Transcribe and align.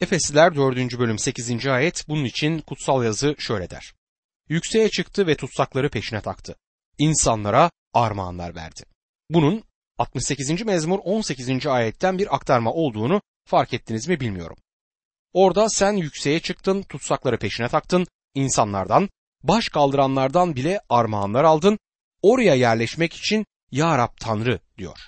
Efesliler 0.00 0.54
4. 0.54 0.98
bölüm 0.98 1.18
8. 1.18 1.66
ayet 1.66 2.08
bunun 2.08 2.24
için 2.24 2.58
kutsal 2.58 3.04
yazı 3.04 3.34
şöyle 3.38 3.70
der. 3.70 3.94
Yükseğe 4.48 4.88
çıktı 4.88 5.26
ve 5.26 5.36
tutsakları 5.36 5.90
peşine 5.90 6.20
taktı. 6.20 6.56
İnsanlara 6.98 7.70
armağanlar 7.92 8.54
verdi. 8.54 8.82
Bunun 9.30 9.62
68. 9.98 10.62
mezmur 10.62 10.98
18. 11.04 11.66
ayetten 11.66 12.18
bir 12.18 12.34
aktarma 12.34 12.72
olduğunu 12.72 13.22
fark 13.44 13.74
ettiniz 13.74 14.08
mi 14.08 14.20
bilmiyorum. 14.20 14.56
Orada 15.32 15.68
sen 15.68 15.92
yükseğe 15.92 16.40
çıktın, 16.40 16.82
tutsakları 16.82 17.38
peşine 17.38 17.68
taktın, 17.68 18.06
insanlardan, 18.34 19.08
baş 19.42 19.68
kaldıranlardan 19.68 20.56
bile 20.56 20.80
armağanlar 20.88 21.44
aldın, 21.44 21.78
oraya 22.22 22.54
yerleşmek 22.54 23.14
için 23.14 23.46
Ya 23.70 23.98
Rab 23.98 24.12
Tanrı 24.20 24.60
diyor. 24.78 24.98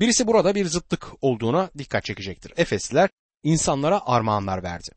Birisi 0.00 0.26
burada 0.26 0.54
bir 0.54 0.66
zıtlık 0.66 1.12
olduğuna 1.20 1.70
dikkat 1.78 2.04
çekecektir. 2.04 2.52
Efesliler 2.56 3.10
insanlara 3.42 4.00
armağanlar 4.06 4.62
verdi. 4.62 4.90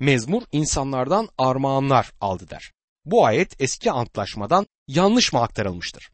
Mezmur 0.00 0.42
insanlardan 0.52 1.28
armağanlar 1.38 2.12
aldı 2.20 2.50
der. 2.50 2.72
Bu 3.04 3.26
ayet 3.26 3.60
eski 3.60 3.90
antlaşmadan 3.90 4.66
yanlış 4.86 5.32
mı 5.32 5.42
aktarılmıştır? 5.42 6.10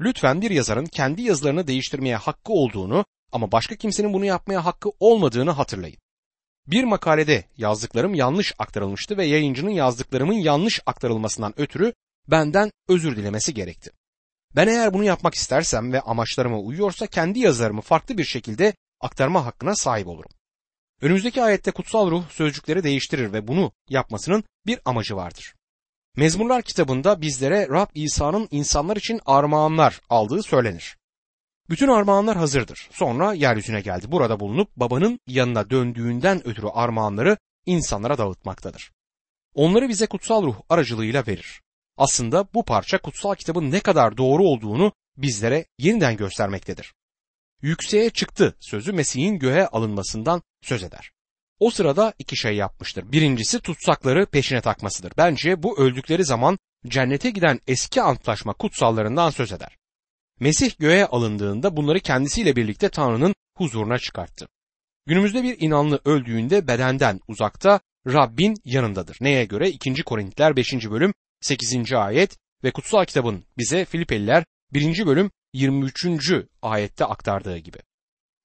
Lütfen 0.00 0.42
bir 0.42 0.50
yazarın 0.50 0.86
kendi 0.86 1.22
yazılarını 1.22 1.66
değiştirmeye 1.66 2.16
hakkı 2.16 2.52
olduğunu 2.52 3.04
ama 3.32 3.52
başka 3.52 3.76
kimsenin 3.76 4.12
bunu 4.12 4.24
yapmaya 4.24 4.64
hakkı 4.64 4.90
olmadığını 5.00 5.50
hatırlayın. 5.50 5.98
Bir 6.66 6.84
makalede 6.84 7.44
yazdıklarım 7.56 8.14
yanlış 8.14 8.52
aktarılmıştı 8.58 9.16
ve 9.16 9.24
yayıncının 9.24 9.70
yazdıklarımın 9.70 10.34
yanlış 10.34 10.80
aktarılmasından 10.86 11.60
ötürü 11.60 11.92
benden 12.28 12.70
özür 12.88 13.16
dilemesi 13.16 13.54
gerekti. 13.54 13.90
Ben 14.56 14.68
eğer 14.68 14.94
bunu 14.94 15.04
yapmak 15.04 15.34
istersem 15.34 15.92
ve 15.92 16.00
amaçlarıma 16.00 16.58
uyuyorsa 16.58 17.06
kendi 17.06 17.38
yazılarımı 17.38 17.80
farklı 17.80 18.18
bir 18.18 18.24
şekilde 18.24 18.74
aktarma 19.00 19.46
hakkına 19.46 19.76
sahip 19.76 20.06
olurum. 20.06 20.30
Önümüzdeki 21.02 21.42
ayette 21.42 21.70
kutsal 21.70 22.10
ruh 22.10 22.30
sözcükleri 22.30 22.82
değiştirir 22.82 23.32
ve 23.32 23.48
bunu 23.48 23.72
yapmasının 23.88 24.44
bir 24.66 24.78
amacı 24.84 25.16
vardır. 25.16 25.54
Mezmurlar 26.16 26.62
kitabında 26.62 27.20
bizlere 27.20 27.68
Rab 27.68 27.86
İsa'nın 27.94 28.48
insanlar 28.50 28.96
için 28.96 29.20
armağanlar 29.26 30.00
aldığı 30.10 30.42
söylenir. 30.42 30.96
Bütün 31.70 31.88
armağanlar 31.88 32.36
hazırdır. 32.36 32.88
Sonra 32.92 33.32
yeryüzüne 33.32 33.80
geldi. 33.80 34.12
Burada 34.12 34.40
bulunup 34.40 34.76
babanın 34.76 35.20
yanına 35.26 35.70
döndüğünden 35.70 36.48
ötürü 36.48 36.66
armağanları 36.66 37.36
insanlara 37.66 38.18
dağıtmaktadır. 38.18 38.92
Onları 39.54 39.88
bize 39.88 40.06
kutsal 40.06 40.42
ruh 40.42 40.56
aracılığıyla 40.68 41.26
verir. 41.26 41.62
Aslında 41.96 42.48
bu 42.54 42.64
parça 42.64 42.98
kutsal 42.98 43.34
kitabın 43.34 43.70
ne 43.70 43.80
kadar 43.80 44.16
doğru 44.16 44.42
olduğunu 44.42 44.92
bizlere 45.16 45.66
yeniden 45.78 46.16
göstermektedir. 46.16 46.94
Yükseğe 47.62 48.10
çıktı 48.10 48.56
sözü 48.60 48.92
Mesih'in 48.92 49.38
göğe 49.38 49.66
alınmasından 49.66 50.42
söz 50.62 50.82
eder. 50.82 51.12
O 51.58 51.70
sırada 51.70 52.12
iki 52.18 52.36
şey 52.36 52.56
yapmıştır. 52.56 53.12
Birincisi 53.12 53.60
tutsakları 53.60 54.26
peşine 54.26 54.60
takmasıdır. 54.60 55.12
Bence 55.16 55.62
bu 55.62 55.78
öldükleri 55.78 56.24
zaman 56.24 56.58
cennete 56.86 57.30
giden 57.30 57.60
eski 57.66 58.02
antlaşma 58.02 58.52
kutsallarından 58.52 59.30
söz 59.30 59.52
eder. 59.52 59.76
Mesih 60.40 60.78
göğe 60.78 61.06
alındığında 61.06 61.76
bunları 61.76 62.00
kendisiyle 62.00 62.56
birlikte 62.56 62.88
Tanrı'nın 62.88 63.34
huzuruna 63.56 63.98
çıkarttı. 63.98 64.48
Günümüzde 65.06 65.42
bir 65.42 65.56
inanlı 65.60 66.00
öldüğünde 66.04 66.68
bedenden 66.68 67.20
uzakta 67.28 67.80
Rabbin 68.06 68.56
yanındadır. 68.64 69.16
Neye 69.20 69.44
göre? 69.44 69.70
2. 69.70 70.02
Korintiler 70.02 70.56
5. 70.56 70.90
bölüm 70.90 71.14
8. 71.40 71.92
ayet 71.92 72.38
ve 72.64 72.70
kutsal 72.70 73.04
kitabın 73.04 73.44
bize 73.58 73.84
Filipeliler 73.84 74.44
1. 74.72 75.06
bölüm 75.06 75.30
23. 75.52 76.06
ayette 76.62 77.04
aktardığı 77.04 77.58
gibi. 77.58 77.78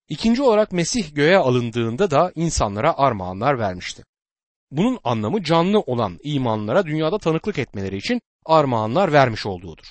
İkinci 0.10 0.42
olarak 0.42 0.72
Mesih 0.72 1.16
göğe 1.16 1.38
alındığında 1.38 2.12
da 2.12 2.32
insanlara 2.36 2.98
armağanlar 2.98 3.60
vermişti. 3.60 4.04
Bunun 4.72 5.00
anlamı 5.04 5.44
canlı 5.44 5.80
olan 5.80 6.20
imanlara 6.24 6.86
dünyada 6.86 7.18
tanıklık 7.18 7.60
etmeleri 7.60 7.98
için 7.98 8.22
armağanlar 8.46 9.14
vermiş 9.14 9.46
olduğudur. 9.46 9.86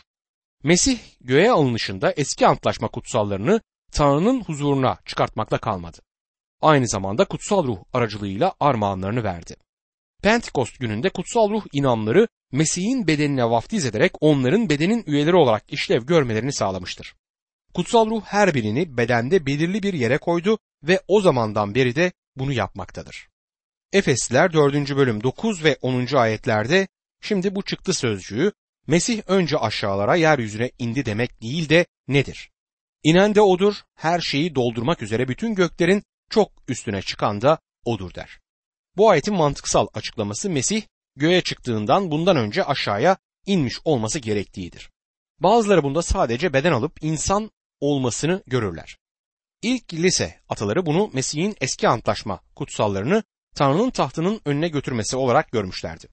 Mesih 0.62 0.98
göğe 1.20 1.50
alınışında 1.50 2.12
eski 2.12 2.46
antlaşma 2.46 2.88
kutsallarını 2.88 3.60
Tanrı'nın 3.92 4.44
huzuruna 4.44 4.98
çıkartmakla 5.04 5.58
kalmadı. 5.58 5.98
Aynı 6.60 6.88
zamanda 6.88 7.24
kutsal 7.24 7.66
ruh 7.66 7.78
aracılığıyla 7.92 8.54
armağanlarını 8.60 9.24
verdi. 9.24 9.56
Pentekost 10.22 10.80
gününde 10.80 11.08
kutsal 11.08 11.50
ruh 11.50 11.64
inanları 11.72 12.28
Mesih'in 12.52 13.06
bedenine 13.06 13.50
vaftiz 13.50 13.86
ederek 13.86 14.12
onların 14.20 14.68
bedenin 14.68 15.04
üyeleri 15.06 15.36
olarak 15.36 15.72
işlev 15.72 16.02
görmelerini 16.02 16.52
sağlamıştır. 16.52 17.14
Kutsal 17.74 18.10
ruh 18.10 18.22
her 18.24 18.54
birini 18.54 18.96
bedende 18.96 19.46
belirli 19.46 19.82
bir 19.82 19.94
yere 19.94 20.18
koydu 20.18 20.58
ve 20.82 21.00
o 21.08 21.20
zamandan 21.20 21.74
beri 21.74 21.96
de 21.96 22.12
bunu 22.36 22.52
yapmaktadır. 22.52 23.28
Efesliler 23.92 24.52
4. 24.52 24.96
bölüm 24.96 25.22
9 25.22 25.64
ve 25.64 25.76
10. 25.82 26.16
ayetlerde 26.16 26.88
şimdi 27.20 27.54
bu 27.54 27.62
çıktı 27.62 27.94
sözcüğü 27.94 28.52
Mesih 28.86 29.22
önce 29.26 29.58
aşağılara 29.58 30.16
yeryüzüne 30.16 30.70
indi 30.78 31.06
demek 31.06 31.42
değil 31.42 31.68
de 31.68 31.86
nedir? 32.08 32.50
İnen 33.02 33.34
de 33.34 33.40
odur, 33.40 33.74
her 33.94 34.20
şeyi 34.20 34.54
doldurmak 34.54 35.02
üzere 35.02 35.28
bütün 35.28 35.54
göklerin 35.54 36.02
çok 36.30 36.52
üstüne 36.68 37.02
çıkan 37.02 37.40
da 37.40 37.58
odur 37.84 38.14
der. 38.14 38.40
Bu 38.96 39.10
ayetin 39.10 39.34
mantıksal 39.34 39.86
açıklaması 39.94 40.50
Mesih 40.50 40.82
göğe 41.16 41.40
çıktığından 41.40 42.10
bundan 42.10 42.36
önce 42.36 42.64
aşağıya 42.64 43.16
inmiş 43.46 43.78
olması 43.84 44.18
gerektiğidir. 44.18 44.90
Bazıları 45.40 45.82
bunda 45.82 46.02
sadece 46.02 46.52
beden 46.52 46.72
alıp 46.72 47.04
insan 47.04 47.50
olmasını 47.80 48.42
görürler. 48.46 48.98
İlk 49.62 49.94
lise 49.94 50.40
ataları 50.48 50.86
bunu 50.86 51.10
Mesih'in 51.12 51.56
eski 51.60 51.88
antlaşma 51.88 52.40
kutsallarını 52.54 53.22
Tanrı'nın 53.54 53.90
tahtının 53.90 54.40
önüne 54.44 54.68
götürmesi 54.68 55.16
olarak 55.16 55.52
görmüşlerdi. 55.52 56.08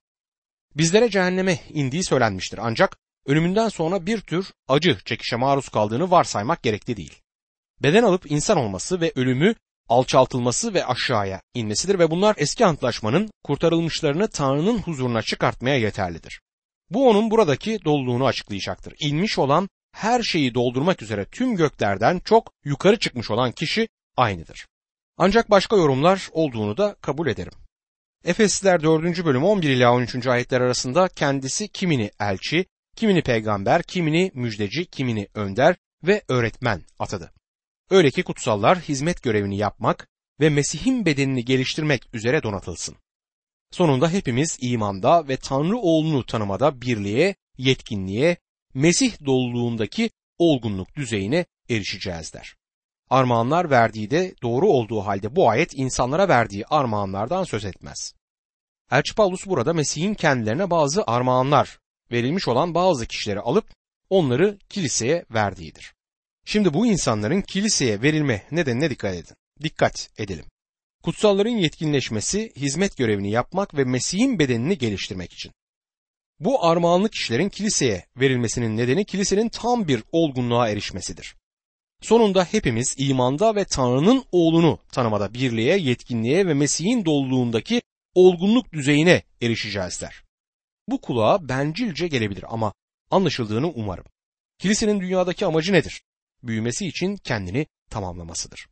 Bizlere 0.75 1.09
cehenneme 1.09 1.59
indiği 1.69 2.03
söylenmiştir 2.03 2.59
ancak 2.61 2.97
ölümünden 3.25 3.69
sonra 3.69 4.05
bir 4.05 4.21
tür 4.21 4.53
acı 4.67 4.97
çekişe 5.05 5.35
maruz 5.35 5.69
kaldığını 5.69 6.11
varsaymak 6.11 6.63
gerekli 6.63 6.97
değil. 6.97 7.21
Beden 7.83 8.03
alıp 8.03 8.31
insan 8.31 8.57
olması 8.57 9.01
ve 9.01 9.11
ölümü 9.15 9.55
alçaltılması 9.94 10.74
ve 10.74 10.86
aşağıya 10.86 11.42
inmesidir 11.54 12.00
ve 12.00 12.12
bunlar 12.12 12.36
eski 12.38 12.66
antlaşmanın 12.66 13.31
kurtarılmışlarını 13.44 14.28
Tanrı'nın 14.28 14.78
huzuruna 14.78 15.22
çıkartmaya 15.22 15.78
yeterlidir. 15.78 16.42
Bu 16.90 17.09
onun 17.09 17.31
buradaki 17.31 17.80
doluluğunu 17.86 18.26
açıklayacaktır. 18.26 18.94
İnmiş 19.00 19.40
olan 19.40 19.70
her 19.92 20.24
şeyi 20.24 20.54
doldurmak 20.54 21.02
üzere 21.02 21.26
tüm 21.26 21.56
göklerden 21.56 22.20
çok 22.20 22.52
yukarı 22.66 23.00
çıkmış 23.00 23.31
olan 23.31 23.52
kişi 23.52 23.88
aynıdır. 24.18 24.68
Ancak 25.18 25.50
başka 25.50 25.76
yorumlar 25.76 26.30
olduğunu 26.31 26.78
da 26.78 26.96
kabul 27.02 27.28
ederim. 27.28 27.54
Efesliler 28.25 28.84
4. 28.84 29.25
bölüm 29.25 29.44
11 29.44 29.70
ila 29.70 29.94
13. 29.94 30.28
ayetler 30.28 30.62
arasında 30.62 31.08
kendisi 31.08 31.68
kimini 31.68 32.12
elçi, 32.20 32.66
kimini 32.96 33.22
peygamber, 33.22 33.84
kimini 33.84 34.31
müjdeci, 34.34 34.86
kimini 34.86 35.28
önder 35.34 35.75
ve 36.04 36.22
öğretmen 36.28 36.81
atadı. 37.00 37.32
Öyle 37.94 38.12
ki 38.12 38.24
kutsallar 38.24 38.80
hizmet 38.80 39.24
görevini 39.24 39.58
yapmak 39.58 40.08
ve 40.40 40.50
Mesih'in 40.50 41.06
bedenini 41.06 41.46
geliştirmek 41.46 42.16
üzere 42.16 42.44
donatılsın. 42.44 42.96
Sonunda 43.72 44.09
hepimiz 44.09 44.58
imanda 44.62 45.28
ve 45.28 45.38
Tanrı 45.38 45.78
oğlunu 45.78 46.26
tanımada 46.26 46.81
birliğe, 46.81 47.36
yetkinliğe, 47.58 48.38
Mesih 48.74 49.26
doluluğundaki 49.26 50.09
olgunluk 50.38 50.96
düzeyine 50.96 51.46
erişeceğiz 51.70 52.34
der. 52.34 52.56
Armağanlar 53.09 53.70
verdiği 53.70 54.12
de 54.12 54.36
doğru 54.44 54.68
olduğu 54.68 55.02
halde 55.02 55.36
bu 55.36 55.50
ayet 55.50 55.74
insanlara 55.74 56.28
verdiği 56.28 56.66
armağanlardan 56.66 57.44
söz 57.44 57.66
etmez. 57.66 58.14
Elçi 58.92 59.16
Paulus 59.16 59.46
burada 59.46 59.74
Mesih'in 59.74 60.14
kendilerine 60.14 60.70
bazı 60.70 61.04
armağanlar 61.08 61.80
verilmiş 62.12 62.48
olan 62.48 62.75
bazı 62.75 63.08
kişileri 63.08 63.40
alıp 63.40 63.66
onları 64.10 64.58
kiliseye 64.70 65.25
verdiğidir. 65.34 65.93
Şimdi 66.46 66.74
bu 66.74 66.86
insanların 66.86 67.42
kiliseye 67.42 68.02
verilme 68.02 68.44
nedenine 68.52 68.90
dikkat 68.90 69.16
edin. 69.16 69.36
Dikkat 69.64 70.09
edelim. 70.18 70.46
Kutsalların 71.04 71.58
yetkinleşmesi, 71.58 72.52
hizmet 72.56 72.98
görevini 72.98 73.31
yapmak 73.31 73.78
ve 73.78 73.84
Mesih'in 73.84 74.40
bedenini 74.40 74.78
geliştirmek 74.78 75.34
için. 75.34 75.51
Bu 76.40 76.66
armağanlı 76.66 77.10
kişilerin 77.10 77.50
kiliseye 77.50 78.06
verilmesinin 78.18 78.78
nedeni 78.78 79.06
kilisenin 79.06 79.50
tam 79.50 79.88
bir 79.88 80.04
olgunluğa 80.12 80.69
erişmesidir. 80.69 81.36
Sonunda 82.01 82.44
hepimiz 82.44 82.96
imanda 82.98 83.56
ve 83.56 83.66
Tanrı'nın 83.66 84.24
oğlunu 84.31 84.80
tanımada 84.92 85.34
birliğe, 85.34 85.78
yetkinliğe 85.78 86.48
ve 86.48 86.54
Mesih'in 86.54 87.06
doluluğundaki 87.06 87.81
olgunluk 88.16 88.74
düzeyine 88.74 89.24
erişeceğiz 89.42 90.01
der. 90.01 90.24
Bu 90.88 91.01
kulağa 91.01 91.50
bencilce 91.50 92.07
gelebilir 92.07 92.46
ama 92.48 92.74
anlaşıldığını 93.12 93.68
umarım. 93.68 94.06
Kilisenin 94.60 95.00
dünyadaki 95.00 95.46
amacı 95.46 95.74
nedir? 95.74 96.01
Büyümesi 96.44 96.88
için 96.88 97.18
kendini 97.18 97.68
tamamlamasıdır. 97.90 98.68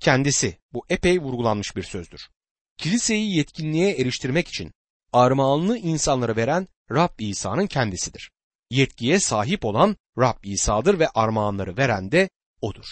Kendisi 0.00 0.58
bu 0.72 0.84
epey 0.88 1.20
vurgulanmış 1.20 1.76
bir 1.76 1.82
sözdür. 1.82 2.28
Kiliseyi 2.76 3.36
yetkinliğe 3.36 3.96
eriştirmek 3.96 4.48
için 4.48 4.72
armağanlı 5.12 5.78
insanları 5.78 6.36
veren 6.36 6.68
Rab 6.90 7.18
İsa'nın 7.18 7.66
kendisidir. 7.66 8.30
Yetkiye 8.70 9.20
sahip 9.20 9.64
olan 9.64 9.96
Rab 10.18 10.44
İsa'dır 10.44 10.98
ve 10.98 11.08
armağanları 11.08 11.76
veren 11.76 12.12
de 12.12 12.28
odur. 12.60 12.86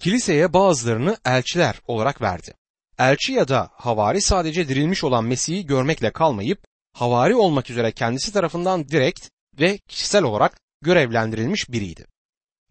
Kiliseye 0.00 0.52
bazılarını 0.52 1.16
elçiler 1.24 1.80
olarak 1.86 2.22
verdi. 2.22 2.54
Elçi 2.98 3.32
ya 3.32 3.48
da 3.48 3.70
havari 3.72 4.22
sadece 4.22 4.68
dirilmiş 4.68 5.04
olan 5.04 5.24
Mesih'i 5.24 5.66
görmekle 5.66 6.12
kalmayıp 6.12 6.64
havari 6.92 7.34
olmak 7.34 7.70
üzere 7.70 7.92
kendisi 7.92 8.32
tarafından 8.32 8.88
direkt 8.88 9.28
ve 9.60 9.78
kişisel 9.78 10.22
olarak 10.22 10.60
görevlendirilmiş 10.82 11.70
biriydi. 11.70 12.06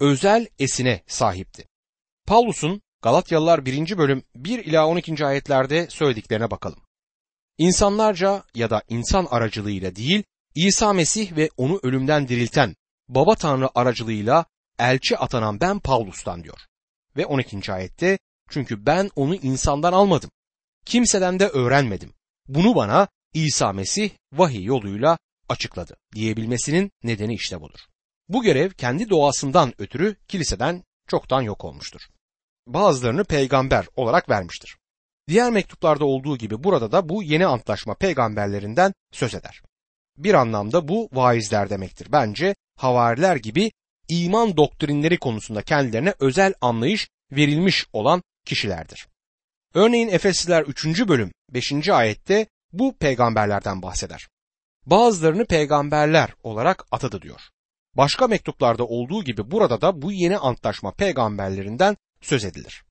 Özel 0.02 0.48
esine 0.60 1.04
sahipti. 1.08 1.68
Paulus'un 2.28 2.82
Galatyalılar 3.02 3.66
1. 3.66 3.98
bölüm 3.98 4.24
1 4.36 4.66
ila 4.66 4.88
12. 4.88 5.26
ayetlerde 5.26 5.88
söylediklerine 5.90 6.52
bakalım. 6.52 6.80
İnsanlarca 7.58 8.44
ya 8.56 8.70
da 8.70 8.84
insan 8.90 9.28
aracılığıyla 9.32 9.96
değil, 9.96 10.24
İsa 10.56 10.94
Mesih 10.94 11.36
ve 11.36 11.50
onu 11.58 11.80
ölümden 11.84 12.28
dirilten 12.28 12.76
Baba 13.10 13.36
Tanrı 13.36 13.70
aracılığıyla 13.76 14.46
elçi 14.80 15.18
atanan 15.18 15.62
ben 15.62 15.80
Paulus'tan 15.80 16.44
diyor. 16.44 16.60
Ve 17.18 17.26
12. 17.26 17.74
ayette 17.74 18.20
çünkü 18.50 18.86
ben 18.86 19.10
onu 19.16 19.36
insandan 19.36 19.94
almadım. 19.94 20.30
Kimseden 20.86 21.40
de 21.40 21.48
öğrenmedim. 21.48 22.14
Bunu 22.48 22.76
bana 22.76 23.08
İsa 23.34 23.74
Mesih 23.74 24.10
vahiy 24.34 24.64
yoluyla 24.64 25.18
açıkladı 25.50 25.98
diyebilmesinin 26.16 26.92
nedeni 27.04 27.34
işte 27.34 27.62
budur. 27.62 27.80
Bu 28.34 28.44
görev 28.44 28.70
kendi 28.70 29.10
doğasından 29.10 29.74
ötürü 29.78 30.16
kiliseden 30.28 30.84
çoktan 31.08 31.42
yok 31.42 31.66
olmuştur. 31.66 32.02
Bazılarını 32.68 33.24
peygamber 33.24 33.86
olarak 33.96 34.30
vermiştir. 34.30 34.78
Diğer 35.28 35.52
mektuplarda 35.52 36.06
olduğu 36.06 36.38
gibi 36.38 36.64
burada 36.64 36.92
da 36.92 37.10
bu 37.10 37.24
yeni 37.24 37.46
antlaşma 37.46 37.96
peygamberlerinden 37.96 38.94
söz 39.12 39.36
eder. 39.36 39.62
Bir 40.18 40.34
anlamda 40.34 40.88
bu 40.88 41.10
vaizler 41.14 41.70
demektir. 41.70 42.08
Bence 42.12 42.56
havariler 42.78 43.36
gibi 43.36 43.72
iman 44.08 44.58
doktrinleri 44.58 45.18
konusunda 45.18 45.62
kendilerine 45.62 46.14
özel 46.20 46.54
anlayış 46.62 47.10
verilmiş 47.32 47.86
olan 47.94 48.24
kişilerdir. 48.46 49.08
Örneğin 49.74 50.08
Efesliler 50.08 50.64
3. 50.64 51.08
bölüm 51.08 51.32
5. 51.50 51.90
ayette 51.90 52.48
bu 52.74 52.98
peygamberlerden 52.98 53.82
bahseder. 53.82 54.28
Bazılarını 54.86 55.46
peygamberler 55.46 56.34
olarak 56.44 56.86
atadı 56.92 57.22
diyor. 57.22 57.42
Başka 57.98 58.28
mektuplarda 58.28 58.86
olduğu 58.86 59.24
gibi 59.24 59.52
burada 59.52 59.82
da 59.82 60.02
bu 60.02 60.12
yeni 60.12 60.38
antlaşma 60.38 60.92
peygamberlerinden 60.92 61.98
söz 62.22 62.46
edilir. 62.46 62.84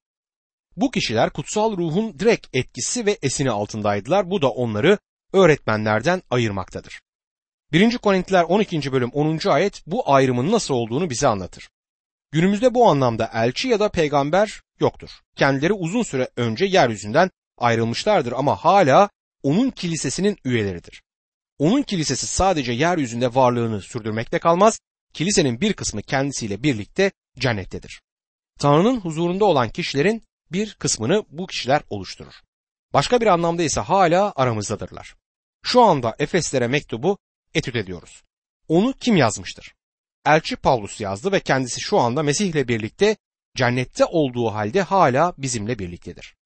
Bu 0.77 0.91
kişiler 0.91 1.31
kutsal 1.31 1.77
ruhun 1.77 2.19
direkt 2.19 2.47
etkisi 2.53 3.07
ve 3.07 3.19
esini 3.23 3.51
altındaydılar. 3.51 4.31
Bu 4.31 4.43
da 4.43 4.51
onları 4.51 4.99
öğretmenlerden 5.33 6.23
ayırmaktadır. 6.31 7.01
1. 7.73 7.99
Korintiler 7.99 8.45
12. 8.45 8.93
bölüm 8.93 9.11
10. 9.11 9.49
ayet 9.49 9.83
bu 9.87 10.13
ayrımın 10.13 10.53
nasıl 10.53 10.75
olduğunu 10.75 11.11
bize 11.11 11.29
anlatır. 11.29 11.71
Günümüzde 12.33 12.75
bu 12.75 12.89
anlamda 12.89 13.31
elçi 13.35 13.69
ya 13.69 13.81
da 13.81 13.89
peygamber 13.89 14.61
yoktur. 14.81 15.11
Kendileri 15.37 15.73
uzun 15.73 16.03
süre 16.03 16.29
önce 16.37 16.65
yeryüzünden 16.65 17.31
ayrılmışlardır 17.59 18.33
ama 18.33 18.57
hala 18.57 19.11
onun 19.43 19.71
kilisesinin 19.71 20.37
üyeleridir. 20.45 21.03
Onun 21.59 21.83
kilisesi 21.83 22.27
sadece 22.27 22.73
yeryüzünde 22.73 23.35
varlığını 23.35 23.81
sürdürmekte 23.83 24.39
kalmaz, 24.39 24.81
kilisenin 25.13 25.61
bir 25.61 25.73
kısmı 25.73 26.03
kendisiyle 26.03 26.63
birlikte 26.63 27.13
cennettedir. 27.39 28.03
Tanrı'nın 28.59 29.01
huzurunda 29.01 29.45
olan 29.45 29.69
kişilerin 29.69 30.23
bir 30.53 30.75
kısmını 30.75 31.25
bu 31.31 31.47
kişiler 31.47 31.83
oluşturur. 31.91 32.35
Başka 32.93 33.21
bir 33.21 33.27
anlamda 33.27 33.63
ise 33.63 33.81
hala 33.81 34.33
aramızdadırlar. 34.37 35.15
Şu 35.63 35.83
anda 35.83 36.17
Efeslere 36.19 36.69
mektubu 36.69 37.19
etüt 37.55 37.77
ediyoruz. 37.77 38.23
Onu 38.69 38.93
kim 38.93 39.17
yazmıştır? 39.17 39.75
Elçi 40.27 40.57
Paulus 40.57 41.01
yazdı 41.01 41.33
ve 41.33 41.41
kendisi 41.41 41.81
şu 41.81 41.99
anda 41.99 42.23
Mesih 42.23 42.49
ile 42.49 42.69
birlikte 42.69 43.17
cennette 43.57 44.05
olduğu 44.05 44.51
halde 44.51 44.83
hala 44.83 45.35
bizimle 45.39 45.79
birliktedir. 45.79 46.37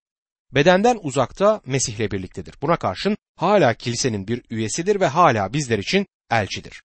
Bedenden 0.53 0.99
uzakta 1.03 1.61
Mesih 1.67 1.95
ile 1.95 2.11
birliktedir. 2.11 2.55
Buna 2.63 2.77
karşın 2.77 3.17
hala 3.37 3.75
kilisenin 3.75 4.29
bir 4.29 4.43
üyesidir 4.51 5.01
ve 5.01 5.07
hala 5.07 5.53
bizler 5.53 5.79
için 5.79 6.07
elçidir. 6.31 6.83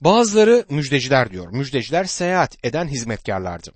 Bazıları 0.00 0.64
müjdeciler 0.70 1.30
diyor. 1.30 1.52
Müjdeciler 1.52 2.04
seyahat 2.04 2.64
eden 2.64 2.88
hizmetkarlardı. 2.88 3.72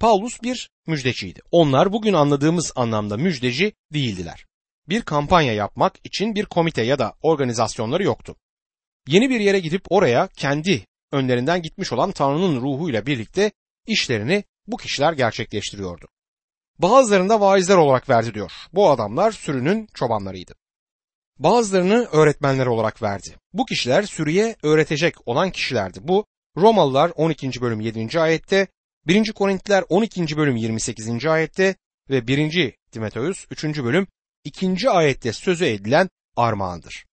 Paulus 0.00 0.42
bir 0.42 0.70
müjdeciydi. 0.86 1.40
Onlar 1.50 1.92
bugün 1.92 2.12
anladığımız 2.12 2.72
anlamda 2.76 3.16
müjdeci 3.16 3.72
değildiler. 3.92 4.46
Bir 4.88 5.02
kampanya 5.02 5.52
yapmak 5.52 5.94
için 6.04 6.34
bir 6.34 6.44
komite 6.44 6.82
ya 6.82 6.98
da 6.98 7.14
organizasyonları 7.22 8.02
yoktu. 8.04 8.36
Yeni 9.08 9.30
bir 9.30 9.40
yere 9.40 9.60
gidip 9.60 9.82
oraya 9.90 10.28
kendi 10.36 10.86
önlerinden 11.12 11.62
gitmiş 11.62 11.92
olan 11.92 12.12
Tanrı'nın 12.12 12.60
ruhuyla 12.60 13.06
birlikte 13.06 13.52
işlerini 13.86 14.44
bu 14.66 14.76
kişiler 14.76 15.12
gerçekleştiriyordu. 15.12 16.06
Bazılarında 16.78 17.40
vaizler 17.40 17.76
olarak 17.76 18.08
verdi 18.08 18.34
diyor. 18.34 18.52
Bu 18.72 18.90
adamlar 18.90 19.32
sürünün 19.32 19.88
çobanlarıydı. 19.94 20.54
Bazılarını 21.38 22.08
öğretmenler 22.12 22.66
olarak 22.66 23.02
verdi. 23.02 23.39
Bu 23.52 23.64
kişiler 23.66 24.02
sürüye 24.02 24.56
öğretecek 24.62 25.28
olan 25.28 25.50
kişilerdi. 25.50 25.98
Bu 26.02 26.26
Romalılar 26.56 27.12
12. 27.16 27.60
bölüm 27.60 27.80
7. 27.80 28.20
ayette, 28.20 28.66
1. 29.06 29.32
Korintiler 29.32 29.84
12. 29.88 30.36
bölüm 30.36 30.56
28. 30.56 31.26
ayette 31.26 31.74
ve 32.10 32.26
1. 32.26 32.74
Timoteus 32.90 33.46
3. 33.50 33.64
bölüm 33.64 34.06
2. 34.44 34.90
ayette 34.90 35.32
sözü 35.32 35.64
edilen 35.64 36.08
armağandır. 36.36 37.04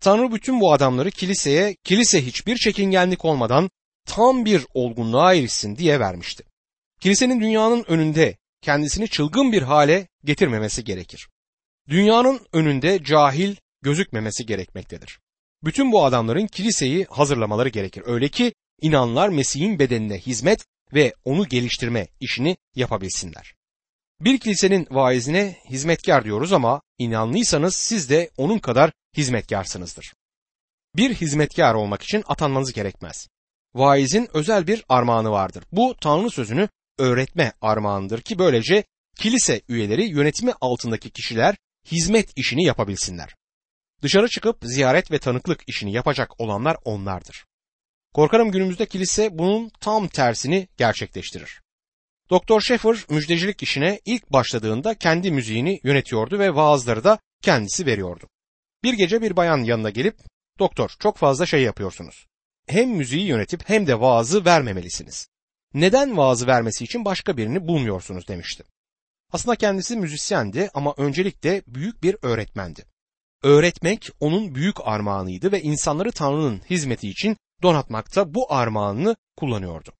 Tanrı 0.00 0.32
bütün 0.32 0.60
bu 0.60 0.72
adamları 0.72 1.10
kiliseye, 1.10 1.76
kilise 1.84 2.26
hiçbir 2.26 2.56
çekingenlik 2.56 3.24
olmadan 3.24 3.70
tam 4.06 4.44
bir 4.44 4.66
olgunluğa 4.74 5.34
erişsin 5.34 5.76
diye 5.76 6.00
vermişti. 6.00 6.44
Kilisenin 7.00 7.40
dünyanın 7.40 7.84
önünde 7.88 8.36
kendisini 8.62 9.08
çılgın 9.08 9.52
bir 9.52 9.62
hale 9.62 10.08
getirmemesi 10.24 10.84
gerekir. 10.84 11.28
Dünyanın 11.88 12.40
önünde 12.52 13.04
cahil 13.04 13.56
gözükmemesi 13.82 14.46
gerekmektedir. 14.46 15.20
Bütün 15.64 15.92
bu 15.92 16.04
adamların 16.04 16.46
kiliseyi 16.46 17.04
hazırlamaları 17.04 17.68
gerekir. 17.68 18.02
Öyle 18.06 18.28
ki 18.28 18.54
inanlar 18.80 19.28
Mesih'in 19.28 19.78
bedenine 19.78 20.18
hizmet 20.18 20.64
ve 20.94 21.14
onu 21.24 21.48
geliştirme 21.48 22.08
işini 22.20 22.56
yapabilsinler. 22.74 23.54
Bir 24.20 24.38
kilisenin 24.38 24.86
vaizine 24.90 25.56
hizmetkar 25.70 26.24
diyoruz 26.24 26.52
ama 26.52 26.82
inanlıysanız 26.98 27.74
siz 27.74 28.10
de 28.10 28.30
onun 28.36 28.58
kadar 28.58 28.92
hizmetkarsınızdır. 29.16 30.14
Bir 30.96 31.14
hizmetkar 31.14 31.74
olmak 31.74 32.02
için 32.02 32.24
atanmanız 32.26 32.72
gerekmez. 32.72 33.28
Vaizin 33.74 34.28
özel 34.34 34.66
bir 34.66 34.84
armağanı 34.88 35.30
vardır. 35.30 35.64
Bu 35.72 35.96
Tanrı 36.00 36.30
sözünü 36.30 36.68
öğretme 36.98 37.52
armağanıdır 37.60 38.20
ki 38.20 38.38
böylece 38.38 38.84
kilise 39.16 39.60
üyeleri 39.68 40.04
yönetimi 40.04 40.52
altındaki 40.60 41.10
kişiler 41.10 41.56
hizmet 41.92 42.32
işini 42.36 42.64
yapabilsinler. 42.64 43.34
Dışarı 44.04 44.28
çıkıp 44.28 44.56
ziyaret 44.62 45.10
ve 45.10 45.18
tanıklık 45.18 45.60
işini 45.66 45.92
yapacak 45.92 46.40
olanlar 46.40 46.76
onlardır. 46.84 47.44
Korkarım 48.14 48.50
günümüzde 48.50 48.86
kilise 48.86 49.38
bunun 49.38 49.70
tam 49.80 50.08
tersini 50.08 50.68
gerçekleştirir. 50.76 51.62
Doktor 52.30 52.60
Schaeffer 52.60 52.96
müjdecilik 53.08 53.62
işine 53.62 54.00
ilk 54.04 54.32
başladığında 54.32 54.94
kendi 54.94 55.30
müziğini 55.30 55.80
yönetiyordu 55.84 56.38
ve 56.38 56.54
vaazları 56.54 57.04
da 57.04 57.18
kendisi 57.42 57.86
veriyordu. 57.86 58.28
Bir 58.82 58.92
gece 58.92 59.22
bir 59.22 59.36
bayan 59.36 59.58
yanına 59.58 59.90
gelip 59.90 60.16
doktor 60.58 60.90
çok 61.00 61.16
fazla 61.16 61.46
şey 61.46 61.62
yapıyorsunuz. 61.62 62.26
Hem 62.66 62.90
müziği 62.90 63.26
yönetip 63.26 63.68
hem 63.68 63.86
de 63.86 64.00
vaazı 64.00 64.44
vermemelisiniz. 64.44 65.28
Neden 65.74 66.16
vaazı 66.16 66.46
vermesi 66.46 66.84
için 66.84 67.04
başka 67.04 67.36
birini 67.36 67.68
bulmuyorsunuz 67.68 68.28
demişti. 68.28 68.64
Aslında 69.32 69.56
kendisi 69.56 69.96
müzisyendi 69.96 70.70
ama 70.74 70.94
öncelikle 70.96 71.62
büyük 71.66 72.02
bir 72.02 72.16
öğretmendi. 72.22 72.93
Öğretmek 73.44 74.10
onun 74.20 74.54
büyük 74.54 74.76
armağanıydı 74.88 75.52
ve 75.52 75.62
insanları 75.62 76.12
Tanrı'nın 76.12 76.60
hizmeti 76.70 77.08
için 77.08 77.36
donatmakta 77.62 78.34
bu 78.34 78.52
armağanını 78.52 79.16
kullanıyordu. 79.36 79.92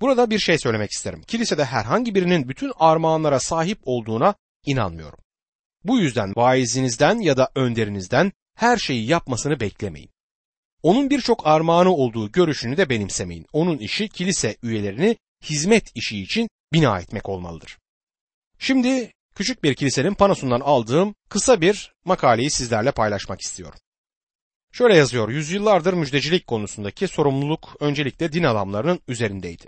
Burada 0.00 0.30
bir 0.30 0.38
şey 0.38 0.58
söylemek 0.58 0.90
isterim. 0.90 1.22
Kilisede 1.22 1.64
herhangi 1.64 2.14
birinin 2.14 2.48
bütün 2.48 2.72
armağanlara 2.76 3.40
sahip 3.40 3.78
olduğuna 3.84 4.34
inanmıyorum. 4.66 5.18
Bu 5.84 5.98
yüzden 5.98 6.32
vaizinizden 6.36 7.18
ya 7.18 7.36
da 7.36 7.50
önderinizden 7.54 8.32
her 8.54 8.76
şeyi 8.76 9.06
yapmasını 9.06 9.60
beklemeyin. 9.60 10.10
Onun 10.82 11.10
birçok 11.10 11.46
armağanı 11.46 11.94
olduğu 11.94 12.32
görüşünü 12.32 12.76
de 12.76 12.88
benimsemeyin. 12.88 13.46
Onun 13.52 13.78
işi 13.78 14.08
kilise 14.08 14.56
üyelerini 14.62 15.16
hizmet 15.44 15.96
işi 15.96 16.22
için 16.22 16.48
bina 16.72 17.00
etmek 17.00 17.28
olmalıdır. 17.28 17.78
Şimdi 18.58 19.12
küçük 19.34 19.62
bir 19.62 19.74
kilisenin 19.74 20.14
panosundan 20.14 20.60
aldığım 20.60 21.14
kısa 21.28 21.60
bir 21.60 21.94
makaleyi 22.04 22.50
sizlerle 22.50 22.92
paylaşmak 22.92 23.40
istiyorum. 23.40 23.78
Şöyle 24.72 24.96
yazıyor, 24.96 25.28
yüzyıllardır 25.28 25.92
müjdecilik 25.92 26.46
konusundaki 26.46 27.08
sorumluluk 27.08 27.76
öncelikle 27.80 28.32
din 28.32 28.42
adamlarının 28.42 29.00
üzerindeydi. 29.08 29.64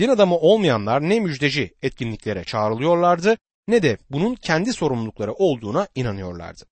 Din 0.00 0.08
adamı 0.08 0.36
olmayanlar 0.36 1.00
ne 1.00 1.20
müjdeci 1.20 1.74
etkinliklere 1.82 2.44
çağrılıyorlardı 2.44 3.36
ne 3.68 3.82
de 3.82 3.98
bunun 4.10 4.34
kendi 4.34 4.72
sorumlulukları 4.72 5.32
olduğuna 5.32 5.88
inanıyorlardı. 5.94 6.64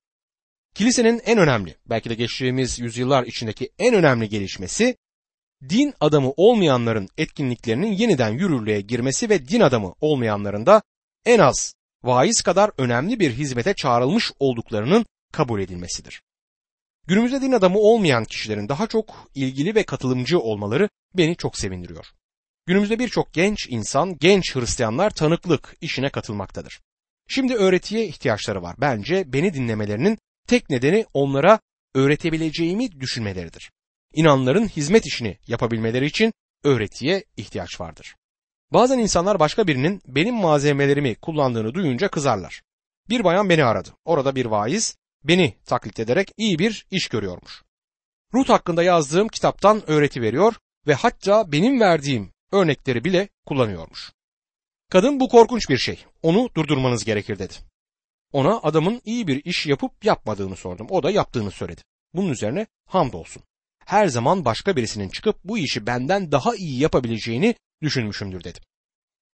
Kilisenin 0.75 1.21
en 1.25 1.39
önemli, 1.39 1.77
belki 1.87 2.11
de 2.11 2.15
geçtiğimiz 2.15 2.79
yüzyıllar 2.79 3.25
içindeki 3.25 3.71
en 3.79 3.95
önemli 3.95 4.29
gelişmesi 4.29 4.97
din 5.69 5.95
adamı 6.01 6.33
olmayanların 6.37 7.09
etkinliklerinin 7.19 7.93
yeniden 7.93 8.31
yürürlüğe 8.31 8.81
girmesi 8.81 9.31
ve 9.31 9.49
din 9.49 9.61
adamı 9.61 9.95
olmayanların 10.01 10.67
da 10.67 10.83
en 11.27 11.39
az 11.39 11.75
vaiz 12.07 12.43
kadar 12.43 12.71
önemli 12.79 13.21
bir 13.21 13.33
hizmete 13.33 13.75
çağrılmış 13.75 14.33
olduklarının 14.39 15.07
kabul 15.33 15.61
edilmesidir. 15.61 16.23
Günümüzde 17.07 17.41
din 17.41 17.53
adamı 17.53 17.79
olmayan 17.79 18.25
kişilerin 18.25 18.69
daha 18.69 18.87
çok 18.87 19.31
ilgili 19.35 19.75
ve 19.75 19.83
katılımcı 19.83 20.41
olmaları 20.41 20.89
beni 21.15 21.37
çok 21.37 21.59
sevindiriyor. 21.59 22.07
Günümüzde 22.67 22.99
birçok 22.99 23.33
genç 23.33 23.67
insan, 23.71 24.19
genç 24.19 24.57
Hristiyanlar 24.57 25.11
tanıklık 25.11 25.77
işine 25.81 26.11
katılmaktadır. 26.11 26.81
Şimdi 27.29 27.55
öğretiye 27.55 28.07
ihtiyaçları 28.07 28.63
var. 28.63 28.77
Bence 28.81 29.33
beni 29.33 29.55
dinlemelerinin 29.55 30.19
tek 30.49 30.71
nedeni 30.71 31.07
onlara 31.15 31.61
öğretebileceğimi 31.95 33.01
düşünmeleridir. 33.01 33.71
İnanların 34.15 34.69
hizmet 34.69 35.07
işini 35.07 35.39
yapabilmeleri 35.47 36.07
için 36.07 36.33
öğretiye 36.65 37.25
ihtiyaç 37.37 37.81
vardır. 37.81 38.17
Bazen 38.73 38.99
insanlar 38.99 39.41
başka 39.41 39.67
birinin 39.67 40.03
benim 40.07 40.35
malzemelerimi 40.35 41.15
kullandığını 41.15 41.75
duyunca 41.75 42.09
kızarlar. 42.09 42.63
Bir 43.09 43.25
bayan 43.25 43.49
beni 43.49 43.65
aradı. 43.65 43.89
Orada 44.05 44.35
bir 44.35 44.47
vaiz 44.47 44.97
beni 45.25 45.55
taklit 45.65 46.01
ederek 46.01 46.31
iyi 46.37 46.59
bir 46.59 46.87
iş 46.91 47.09
görüyormuş. 47.09 47.63
Ruth 48.35 48.51
hakkında 48.51 48.83
yazdığım 48.83 49.29
kitaptan 49.29 49.91
öğreti 49.91 50.23
veriyor 50.23 50.55
ve 50.87 50.95
hatta 50.95 51.53
benim 51.53 51.81
verdiğim 51.81 52.33
örnekleri 52.53 53.05
bile 53.05 53.29
kullanıyormuş. 53.47 54.13
Kadın 54.91 55.21
bu 55.21 55.29
korkunç 55.29 55.71
bir 55.71 55.79
şey. 55.79 56.05
Onu 56.23 56.49
durdurmanız 56.57 57.05
gerekir 57.05 57.39
dedi. 57.39 57.55
Ona 58.33 58.61
adamın 58.63 59.03
iyi 59.05 59.27
bir 59.27 59.45
iş 59.45 59.67
yapıp 59.67 60.05
yapmadığını 60.05 60.57
sordum. 60.57 60.87
O 60.91 61.03
da 61.03 61.11
yaptığını 61.11 61.51
söyledi. 61.51 61.83
Bunun 62.15 62.29
üzerine 62.29 62.67
hamdolsun. 62.87 63.43
Her 63.87 64.07
zaman 64.07 64.45
başka 64.45 64.77
birisinin 64.77 65.09
çıkıp 65.09 65.37
bu 65.45 65.59
işi 65.59 65.87
benden 65.87 66.33
daha 66.33 66.57
iyi 66.57 66.81
yapabileceğini 66.81 67.55
düşünmüşümdür 67.83 68.45
dedim. 68.45 68.63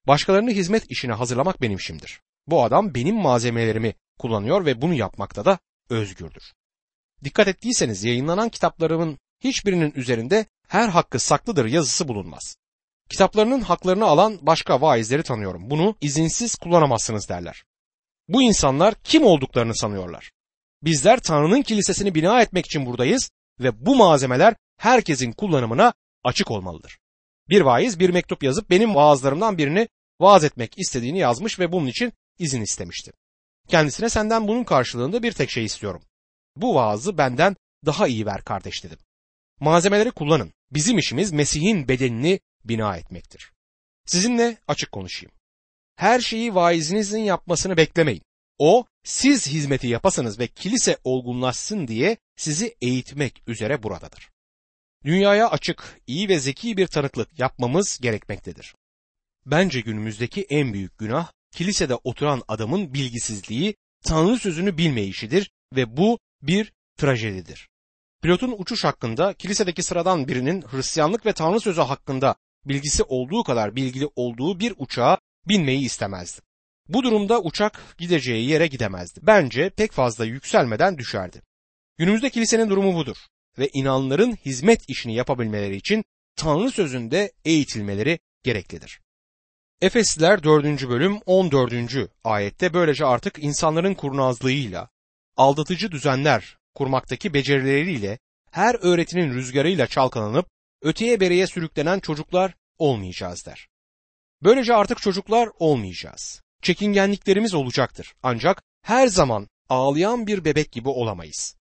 Başkalarını 0.07 0.51
hizmet 0.51 0.91
işine 0.91 1.13
hazırlamak 1.13 1.63
benim 1.63 1.77
işimdir. 1.77 2.21
Bu 2.47 2.65
adam 2.65 2.95
benim 2.95 3.17
malzemelerimi 3.17 3.95
kullanıyor 4.19 4.67
ve 4.67 4.83
bunu 4.83 4.95
yapmakta 4.95 5.45
da 5.45 5.59
özgürdür. 5.91 6.53
Dikkat 7.25 7.49
ettiyseniz 7.49 8.05
yayınlanan 8.05 8.49
kitaplarımın 8.49 9.19
hiçbirinin 9.41 9.93
üzerinde 9.97 10.47
her 10.69 10.89
hakkı 10.89 11.19
saklıdır 11.19 11.67
yazısı 11.67 12.09
bulunmaz. 12.09 12.57
Kitaplarının 13.11 13.61
haklarını 13.61 14.05
alan 14.05 14.39
başka 14.43 14.81
vaizleri 14.81 15.23
tanıyorum. 15.23 15.71
Bunu 15.71 15.97
izinsiz 16.01 16.55
kullanamazsınız 16.55 17.29
derler. 17.29 17.65
Bu 18.29 18.43
insanlar 18.43 18.95
kim 18.95 19.25
olduklarını 19.25 19.77
sanıyorlar. 19.77 20.31
Bizler 20.83 21.21
Tanrı'nın 21.21 21.63
kilisesini 21.63 22.15
bina 22.15 22.43
etmek 22.43 22.67
için 22.67 22.87
buradayız 22.87 23.31
ve 23.61 23.87
bu 23.87 23.97
malzemeler 23.97 24.55
herkesin 24.77 25.33
kullanımına 25.33 25.95
açık 26.25 26.51
olmalıdır. 26.51 26.99
Bir 27.53 27.61
vaiz 27.61 27.99
bir 27.99 28.11
mektup 28.11 28.43
yazıp 28.43 28.71
benim 28.71 28.95
vaazlarımdan 28.95 29.59
birini 29.59 29.89
vaaz 30.21 30.45
etmek 30.45 30.79
istediğini 30.79 31.19
yazmış 31.19 31.59
ve 31.59 31.73
bunun 31.73 31.87
için 31.87 32.13
izin 32.39 32.63
istemişti. 32.63 33.13
Kendisine 33.69 34.09
senden 34.09 34.49
bunun 34.49 34.65
karşılığında 34.65 35.23
bir 35.23 35.33
tek 35.33 35.51
şey 35.51 35.65
istiyorum. 35.65 36.03
Bu 36.57 36.75
vaazı 36.75 37.19
benden 37.19 37.57
daha 37.87 38.09
iyi 38.09 38.27
ver 38.27 38.45
kardeş 38.45 38.85
dedim. 38.85 38.99
Malzemeleri 39.61 40.11
kullanın. 40.11 40.53
Bizim 40.71 40.99
işimiz 40.99 41.33
Mesih'in 41.33 41.89
bedenini 41.89 42.41
bina 42.65 42.97
etmektir. 42.97 43.53
Sizinle 44.07 44.57
açık 44.69 44.93
konuşayım. 44.93 45.33
Her 45.97 46.21
şeyi 46.21 46.55
vaizinizin 46.55 47.21
yapmasını 47.21 47.77
beklemeyin. 47.77 48.23
O 48.59 48.87
siz 49.05 49.47
hizmeti 49.47 49.87
yapasınız 49.87 50.39
ve 50.39 50.47
kilise 50.47 50.99
olgunlaşsın 51.05 51.89
diye 51.89 52.17
sizi 52.37 52.77
eğitmek 52.81 53.43
üzere 53.47 53.83
buradadır. 53.83 54.32
Dünyaya 55.05 55.51
açık, 55.51 56.01
iyi 56.07 56.29
ve 56.29 56.39
zeki 56.39 56.77
bir 56.77 56.87
tanıklık 56.87 57.39
yapmamız 57.39 57.99
gerekmektedir. 58.03 58.75
Bence 59.47 59.81
günümüzdeki 59.81 60.47
en 60.51 60.73
büyük 60.73 60.99
günah 60.99 61.33
kilisede 61.53 61.95
oturan 61.95 62.43
adamın 62.49 62.95
bilgisizliği, 62.95 63.75
Tanrı 64.05 64.39
sözünü 64.39 64.79
bilmeyişidir 64.79 65.51
ve 65.77 65.97
bu 65.97 66.19
bir 66.43 66.73
trajedidir. 66.99 67.69
Pilotun 68.23 68.55
uçuş 68.59 68.85
hakkında 68.85 69.33
kilisedeki 69.33 69.83
sıradan 69.83 70.29
birinin 70.29 70.63
Hristiyanlık 70.63 71.27
ve 71.27 71.33
Tanrı 71.33 71.61
sözü 71.61 71.81
hakkında 71.81 72.35
bilgisi 72.65 73.03
olduğu 73.03 73.45
kadar 73.45 73.77
bilgili 73.77 74.09
olduğu 74.17 74.61
bir 74.61 74.75
uçağa 74.79 75.19
binmeyi 75.49 75.85
istemezdi. 75.85 76.41
Bu 76.89 77.03
durumda 77.03 77.43
uçak 77.43 77.97
gideceği 77.99 78.49
yere 78.49 78.67
gidemezdi. 78.67 79.21
Bence 79.23 79.71
pek 79.71 79.93
fazla 79.93 80.25
yükselmeden 80.25 80.99
düşerdi. 80.99 81.43
Günümüzde 81.99 82.31
kilisenin 82.31 82.71
durumu 82.71 82.95
budur 82.95 83.17
ve 83.59 83.69
inanların 83.73 84.37
hizmet 84.37 84.89
işini 84.89 85.15
yapabilmeleri 85.15 85.77
için 85.77 86.05
Tanrı 86.37 86.71
sözünde 86.71 87.33
eğitilmeleri 87.45 88.19
gereklidir. 88.43 89.01
Efesliler 89.81 90.43
4. 90.43 90.89
bölüm 90.89 91.19
14. 91.27 91.73
ayette 92.25 92.75
böylece 92.75 93.05
artık 93.05 93.39
insanların 93.39 93.95
kurnazlığıyla, 93.95 94.89
aldatıcı 95.37 95.93
düzenler 95.93 96.59
kurmaktaki 96.75 97.35
becerileriyle, 97.35 98.19
her 98.51 98.75
öğretinin 98.75 99.35
rüzgarıyla 99.35 99.87
çalkalanıp 99.87 100.47
öteye 100.83 101.21
bereye 101.21 101.47
sürüklenen 101.47 102.01
çocuklar 102.01 102.55
olmayacağız 102.79 103.47
der. 103.47 103.69
Böylece 104.43 104.75
artık 104.75 104.99
çocuklar 105.03 105.49
olmayacağız. 105.59 106.43
Çekingenliklerimiz 106.63 107.55
olacaktır. 107.55 108.15
Ancak 108.23 108.63
her 108.83 109.07
zaman 109.07 109.49
ağlayan 109.69 110.27
bir 110.27 110.45
bebek 110.45 110.73
gibi 110.73 110.89
olamayız. 110.89 111.57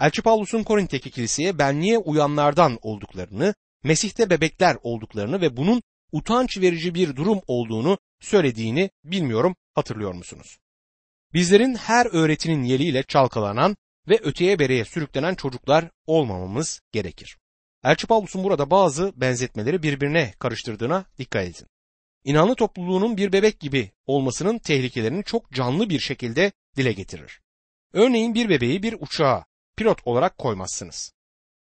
Elçi 0.00 0.22
Pavlus'un 0.22 0.62
Korint'teki 0.62 1.10
kiliseye 1.10 1.58
benliğe 1.58 1.98
uyanlardan 1.98 2.78
olduklarını, 2.82 3.54
Mesih'te 3.84 4.30
bebekler 4.30 4.76
olduklarını 4.82 5.40
ve 5.40 5.56
bunun 5.56 5.82
utanç 6.12 6.58
verici 6.58 6.94
bir 6.94 7.16
durum 7.16 7.40
olduğunu 7.46 7.98
söylediğini 8.20 8.90
bilmiyorum 9.04 9.56
hatırlıyor 9.74 10.14
musunuz? 10.14 10.58
Bizlerin 11.34 11.74
her 11.74 12.06
öğretinin 12.06 12.62
yeliyle 12.62 13.02
çalkalanan 13.02 13.76
ve 14.08 14.18
öteye 14.22 14.58
bereye 14.58 14.84
sürüklenen 14.84 15.34
çocuklar 15.34 15.90
olmamamız 16.06 16.80
gerekir. 16.92 17.38
Elçi 17.84 18.06
Pavlus'un 18.06 18.44
burada 18.44 18.70
bazı 18.70 19.12
benzetmeleri 19.16 19.82
birbirine 19.82 20.34
karıştırdığına 20.38 21.04
dikkat 21.18 21.44
edin. 21.44 21.66
İnanlı 22.24 22.54
topluluğunun 22.54 23.16
bir 23.16 23.32
bebek 23.32 23.60
gibi 23.60 23.90
olmasının 24.06 24.58
tehlikelerini 24.58 25.24
çok 25.24 25.52
canlı 25.52 25.90
bir 25.90 26.00
şekilde 26.00 26.52
dile 26.76 26.92
getirir. 26.92 27.40
Örneğin 27.92 28.34
bir 28.34 28.48
bebeği 28.48 28.82
bir 28.82 28.96
uçağa 29.00 29.44
pilot 29.76 29.98
olarak 30.04 30.38
koymazsınız. 30.38 31.12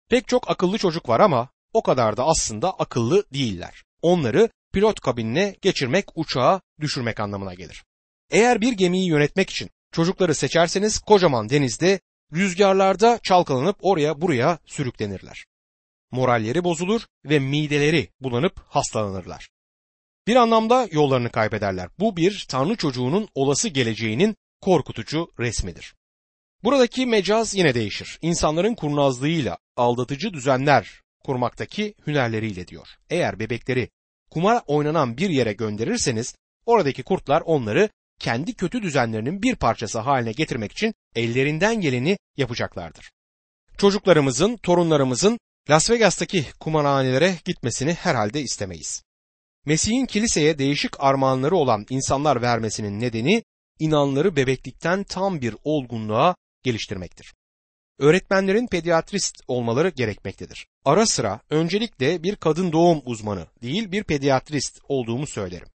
Pek 0.08 0.28
çok 0.28 0.50
akıllı 0.50 0.78
çocuk 0.78 1.08
var 1.08 1.20
ama 1.20 1.48
o 1.72 1.82
kadar 1.82 2.16
da 2.16 2.24
aslında 2.26 2.70
akıllı 2.70 3.24
değiller. 3.34 3.84
Onları 4.02 4.50
pilot 4.72 5.00
kabinine 5.00 5.56
geçirmek 5.62 6.06
uçağa 6.14 6.60
düşürmek 6.80 7.20
anlamına 7.20 7.54
gelir. 7.54 7.84
Eğer 8.30 8.60
bir 8.60 8.72
gemiyi 8.72 9.08
yönetmek 9.08 9.50
için 9.50 9.70
çocukları 9.92 10.34
seçerseniz 10.34 10.98
kocaman 10.98 11.48
denizde 11.48 12.00
rüzgarlarda 12.32 13.18
çalkalanıp 13.22 13.76
oraya 13.80 14.20
buraya 14.20 14.58
sürüklenirler. 14.66 15.44
Moralleri 16.10 16.64
bozulur 16.64 17.02
ve 17.24 17.38
mideleri 17.38 18.08
bulanıp 18.20 18.60
hastalanırlar. 18.68 19.48
Bir 20.26 20.36
anlamda 20.36 20.88
yollarını 20.92 21.30
kaybederler. 21.30 21.88
Bu 21.98 22.16
bir 22.16 22.46
Tanrı 22.48 22.76
çocuğunun 22.76 23.28
olası 23.34 23.68
geleceğinin 23.68 24.36
korkutucu 24.60 25.32
resmidir. 25.38 25.94
Buradaki 26.64 27.06
mecaz 27.06 27.54
yine 27.54 27.74
değişir. 27.74 28.18
İnsanların 28.22 28.74
kurnazlığıyla 28.74 29.58
aldatıcı 29.76 30.32
düzenler 30.32 31.00
kurmaktaki 31.24 31.94
hünerleriyle 32.06 32.68
diyor. 32.68 32.88
Eğer 33.10 33.38
bebekleri 33.38 33.88
kumar 34.30 34.62
oynanan 34.66 35.16
bir 35.16 35.30
yere 35.30 35.52
gönderirseniz 35.52 36.34
oradaki 36.66 37.02
kurtlar 37.02 37.40
onları 37.40 37.88
kendi 38.18 38.54
kötü 38.54 38.82
düzenlerinin 38.82 39.42
bir 39.42 39.56
parçası 39.56 39.98
haline 39.98 40.32
getirmek 40.32 40.72
için 40.72 40.94
ellerinden 41.16 41.80
geleni 41.80 42.18
yapacaklardır. 42.36 43.10
Çocuklarımızın, 43.78 44.56
torunlarımızın 44.56 45.38
Las 45.70 45.90
Vegas'taki 45.90 46.46
kumarhanelere 46.60 47.34
gitmesini 47.44 47.92
herhalde 47.94 48.40
istemeyiz. 48.40 49.02
Mesih'in 49.66 50.06
kiliseye 50.06 50.58
değişik 50.58 51.00
armağanları 51.00 51.56
olan 51.56 51.86
insanlar 51.90 52.42
vermesinin 52.42 53.00
nedeni 53.00 53.42
inanları 53.78 54.36
bebeklikten 54.36 55.04
tam 55.04 55.40
bir 55.40 55.56
olgunluğa 55.64 56.34
geliştirmektir. 56.62 57.34
Öğretmenlerin 57.98 58.66
pediatrist 58.66 59.42
olmaları 59.48 59.88
gerekmektedir. 59.88 60.66
Ara 60.84 61.06
sıra 61.06 61.40
öncelikle 61.50 62.22
bir 62.22 62.36
kadın 62.36 62.72
doğum 62.72 63.02
uzmanı 63.04 63.46
değil 63.62 63.92
bir 63.92 64.04
pediatrist 64.04 64.80
olduğumu 64.88 65.26
söylerim. 65.26 65.68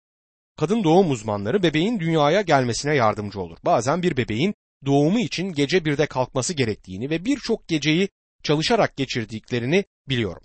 Kadın 0.57 0.85
doğum 0.85 1.11
uzmanları 1.11 1.63
bebeğin 1.63 2.01
dünyaya 2.01 2.41
gelmesine 2.41 2.95
yardımcı 2.95 3.41
olur. 3.41 3.59
Bazen 3.65 4.03
bir 4.03 4.17
bebeğin 4.17 4.55
doğumu 4.87 5.19
için 5.19 5.53
gece 5.53 5.85
birde 5.85 6.07
kalkması 6.07 6.55
gerektiğini 6.55 7.11
ve 7.11 7.25
birçok 7.25 7.69
geceyi 7.69 8.09
çalışarak 8.43 8.97
geçirdiklerini 8.97 9.85
biliyorum. 10.09 10.43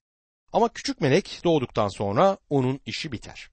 Ama 0.54 0.70
küçük 0.74 1.02
melek 1.02 1.42
doğduktan 1.44 1.88
sonra 1.88 2.38
onun 2.50 2.80
işi 2.86 3.12
biter. 3.12 3.50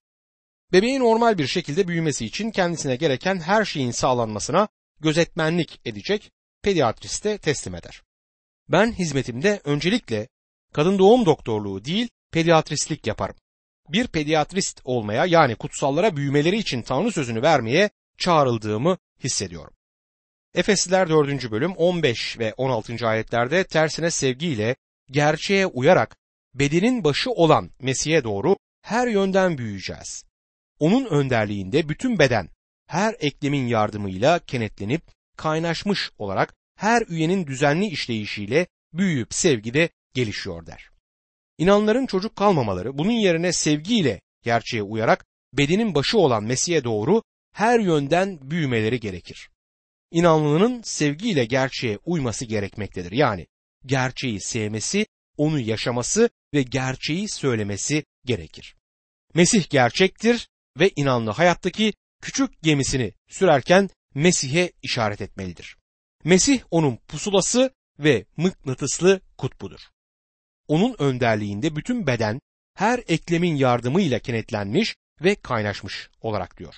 Bebeğin 0.72 1.00
normal 1.00 1.38
bir 1.38 1.46
şekilde 1.46 1.88
büyümesi 1.88 2.26
için 2.26 2.50
kendisine 2.50 2.96
gereken 2.96 3.40
her 3.40 3.64
şeyin 3.64 3.90
sağlanmasına 3.90 4.68
gözetmenlik 5.00 5.80
edecek 5.84 6.32
pediatriste 6.68 7.38
teslim 7.38 7.74
eder. 7.74 8.02
Ben 8.68 8.92
hizmetimde 8.92 9.60
öncelikle 9.64 10.28
kadın 10.72 10.98
doğum 10.98 11.26
doktorluğu 11.26 11.84
değil 11.84 12.08
pediatristlik 12.32 13.06
yaparım. 13.06 13.36
Bir 13.88 14.06
pediatrist 14.06 14.80
olmaya 14.84 15.26
yani 15.26 15.54
kutsallara 15.56 16.16
büyümeleri 16.16 16.56
için 16.56 16.82
Tanrı 16.82 17.12
sözünü 17.12 17.42
vermeye 17.42 17.90
çağrıldığımı 18.18 18.98
hissediyorum. 19.24 19.74
Efesliler 20.54 21.08
4. 21.08 21.50
bölüm 21.50 21.72
15 21.72 22.38
ve 22.38 22.54
16. 22.56 23.08
ayetlerde 23.08 23.64
tersine 23.64 24.10
sevgiyle 24.10 24.76
gerçeğe 25.10 25.66
uyarak 25.66 26.16
bedenin 26.54 27.04
başı 27.04 27.30
olan 27.30 27.70
Mesih'e 27.80 28.24
doğru 28.24 28.56
her 28.82 29.06
yönden 29.08 29.58
büyüyeceğiz. 29.58 30.24
Onun 30.78 31.04
önderliğinde 31.04 31.88
bütün 31.88 32.18
beden 32.18 32.48
her 32.86 33.14
eklemin 33.18 33.66
yardımıyla 33.66 34.38
kenetlenip 34.38 35.02
kaynaşmış 35.36 36.10
olarak 36.18 36.57
her 36.78 37.02
üyenin 37.08 37.46
düzenli 37.46 37.86
işleyişiyle 37.86 38.66
büyüyüp 38.92 39.34
sevgide 39.34 39.90
gelişiyor 40.14 40.66
der. 40.66 40.90
İnanların 41.58 42.06
çocuk 42.06 42.36
kalmamaları 42.36 42.98
bunun 42.98 43.12
yerine 43.12 43.52
sevgiyle 43.52 44.20
gerçeğe 44.42 44.82
uyarak 44.82 45.26
bedenin 45.52 45.94
başı 45.94 46.18
olan 46.18 46.44
Mesih'e 46.44 46.84
doğru 46.84 47.22
her 47.52 47.80
yönden 47.80 48.50
büyümeleri 48.50 49.00
gerekir. 49.00 49.50
İnanlının 50.10 50.82
sevgiyle 50.82 51.44
gerçeğe 51.44 51.98
uyması 52.04 52.44
gerekmektedir. 52.44 53.12
Yani 53.12 53.46
gerçeği 53.86 54.40
sevmesi, 54.40 55.06
onu 55.36 55.60
yaşaması 55.60 56.30
ve 56.54 56.62
gerçeği 56.62 57.28
söylemesi 57.28 58.04
gerekir. 58.24 58.76
Mesih 59.34 59.70
gerçektir 59.70 60.48
ve 60.78 60.90
inanlı 60.96 61.30
hayattaki 61.30 61.92
küçük 62.22 62.62
gemisini 62.62 63.12
sürerken 63.28 63.90
Mesih'e 64.14 64.72
işaret 64.82 65.20
etmelidir. 65.20 65.77
Mesih 66.24 66.60
onun 66.70 66.96
pusulası 66.96 67.74
ve 67.98 68.24
mıknatıslı 68.36 69.20
kutbudur. 69.38 69.80
Onun 70.68 70.96
önderliğinde 70.98 71.76
bütün 71.76 72.06
beden 72.06 72.40
her 72.74 73.00
eklemin 73.08 73.56
yardımıyla 73.56 74.18
kenetlenmiş 74.18 74.96
ve 75.20 75.34
kaynaşmış 75.34 76.10
olarak 76.20 76.58
diyor. 76.58 76.74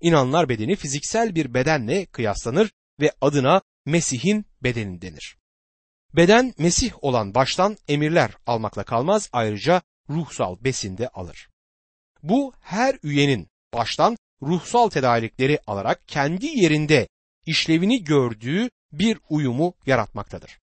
İnanlar 0.00 0.48
bedeni 0.48 0.76
fiziksel 0.76 1.34
bir 1.34 1.54
bedenle 1.54 2.06
kıyaslanır 2.06 2.70
ve 3.00 3.12
adına 3.20 3.62
Mesih'in 3.86 4.46
bedeni 4.62 5.02
denir. 5.02 5.36
Beden 6.16 6.54
Mesih 6.58 7.04
olan 7.04 7.34
baştan 7.34 7.76
emirler 7.88 8.30
almakla 8.46 8.84
kalmaz 8.84 9.28
ayrıca 9.32 9.82
ruhsal 10.10 10.64
besinde 10.64 11.08
alır. 11.08 11.48
Bu 12.22 12.52
her 12.60 12.98
üyenin 13.02 13.48
baştan 13.74 14.16
ruhsal 14.42 14.88
tedarikleri 14.88 15.58
alarak 15.66 16.08
kendi 16.08 16.46
yerinde 16.46 17.08
işlevini 17.46 18.04
gördüğü 18.04 18.68
bir 18.92 19.18
uyumu 19.28 19.74
yaratmaktadır. 19.86 20.58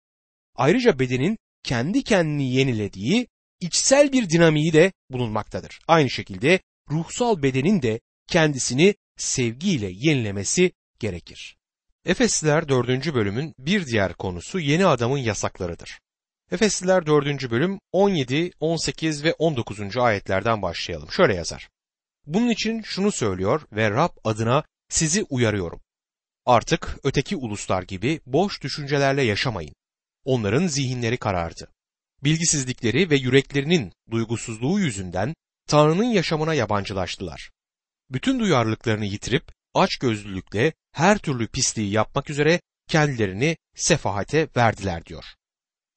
Ayrıca 0.55 0.99
bedenin 0.99 1.37
kendi 1.63 2.03
kendini 2.03 2.53
yenilediği 2.53 3.27
içsel 3.59 4.11
bir 4.11 4.29
dinamiği 4.29 4.73
de 4.73 4.91
bulunmaktadır. 5.09 5.79
Aynı 5.87 6.09
şekilde 6.09 6.59
ruhsal 6.91 7.43
bedenin 7.43 7.81
de 7.81 7.99
kendisini 8.27 8.95
sevgiyle 9.17 9.89
yenilemesi 9.93 10.71
gerekir. 10.99 11.57
Efesliler 12.05 12.67
4. 12.69 13.13
bölümün 13.13 13.53
bir 13.59 13.85
diğer 13.85 14.13
konusu 14.13 14.59
yeni 14.59 14.85
adamın 14.85 15.17
yasaklarıdır. 15.17 15.99
Efesliler 16.51 17.05
4. 17.05 17.51
bölüm 17.51 17.79
17, 17.91 18.51
18 18.59 19.23
ve 19.23 19.33
19. 19.33 19.97
ayetlerden 19.97 20.61
başlayalım. 20.61 21.11
Şöyle 21.11 21.35
yazar. 21.35 21.69
Bunun 22.25 22.49
için 22.49 22.81
şunu 22.81 23.11
söylüyor 23.11 23.61
ve 23.71 23.91
Rab 23.91 24.17
adına 24.23 24.63
sizi 24.89 25.23
uyarıyorum. 25.23 25.81
Artık 26.45 26.97
öteki 27.03 27.35
uluslar 27.35 27.83
gibi 27.83 28.21
boş 28.25 28.61
düşüncelerle 28.61 29.23
yaşamayın. 29.23 29.73
Onların 30.23 30.67
zihinleri 30.67 31.17
karardı. 31.17 31.71
Bilgisizlikleri 32.23 33.09
ve 33.09 33.15
yüreklerinin 33.15 33.93
duygusuzluğu 34.11 34.79
yüzünden 34.79 35.33
Tanrı'nın 35.67 36.03
yaşamına 36.03 36.53
yabancılaştılar. 36.53 37.51
Bütün 38.09 38.39
duyarlılıklarını 38.39 39.05
yitirip 39.05 39.51
açgözlülükle 39.73 40.73
her 40.91 41.17
türlü 41.17 41.47
pisliği 41.47 41.91
yapmak 41.91 42.29
üzere 42.29 42.61
kendilerini 42.87 43.57
sefahate 43.75 44.47
verdiler 44.57 45.05
diyor. 45.05 45.25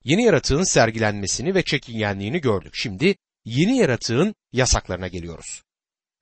Yeni 0.05 0.25
yaratığın 0.25 0.63
sergilenmesini 0.63 1.55
ve 1.55 1.63
çekingenliğini 1.63 2.41
gördük. 2.41 2.73
Şimdi 2.75 3.17
yeni 3.45 3.79
yaratığın 3.79 4.35
yasaklarına 4.53 5.09
geliyoruz. 5.09 5.63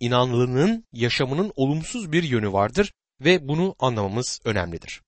İnanlının 0.01 0.85
yaşamının 0.93 1.53
olumsuz 1.57 2.13
bir 2.13 2.23
yönü 2.23 2.53
vardır 2.53 2.93
ve 3.21 3.49
bunu 3.49 3.75
anlamamız 3.79 4.41
önemlidir. 4.45 5.03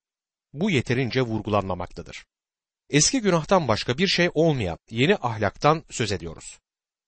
Bu 0.53 0.71
yeterince 0.71 1.21
vurgulanmamaktadır. 1.21 2.25
Eski 2.89 3.21
günahtan 3.21 3.67
başka 3.67 3.97
bir 3.97 4.07
şey 4.07 4.29
olmayan 4.33 4.77
yeni 4.89 5.15
ahlaktan 5.15 5.83
söz 5.89 6.11
ediyoruz. 6.11 6.59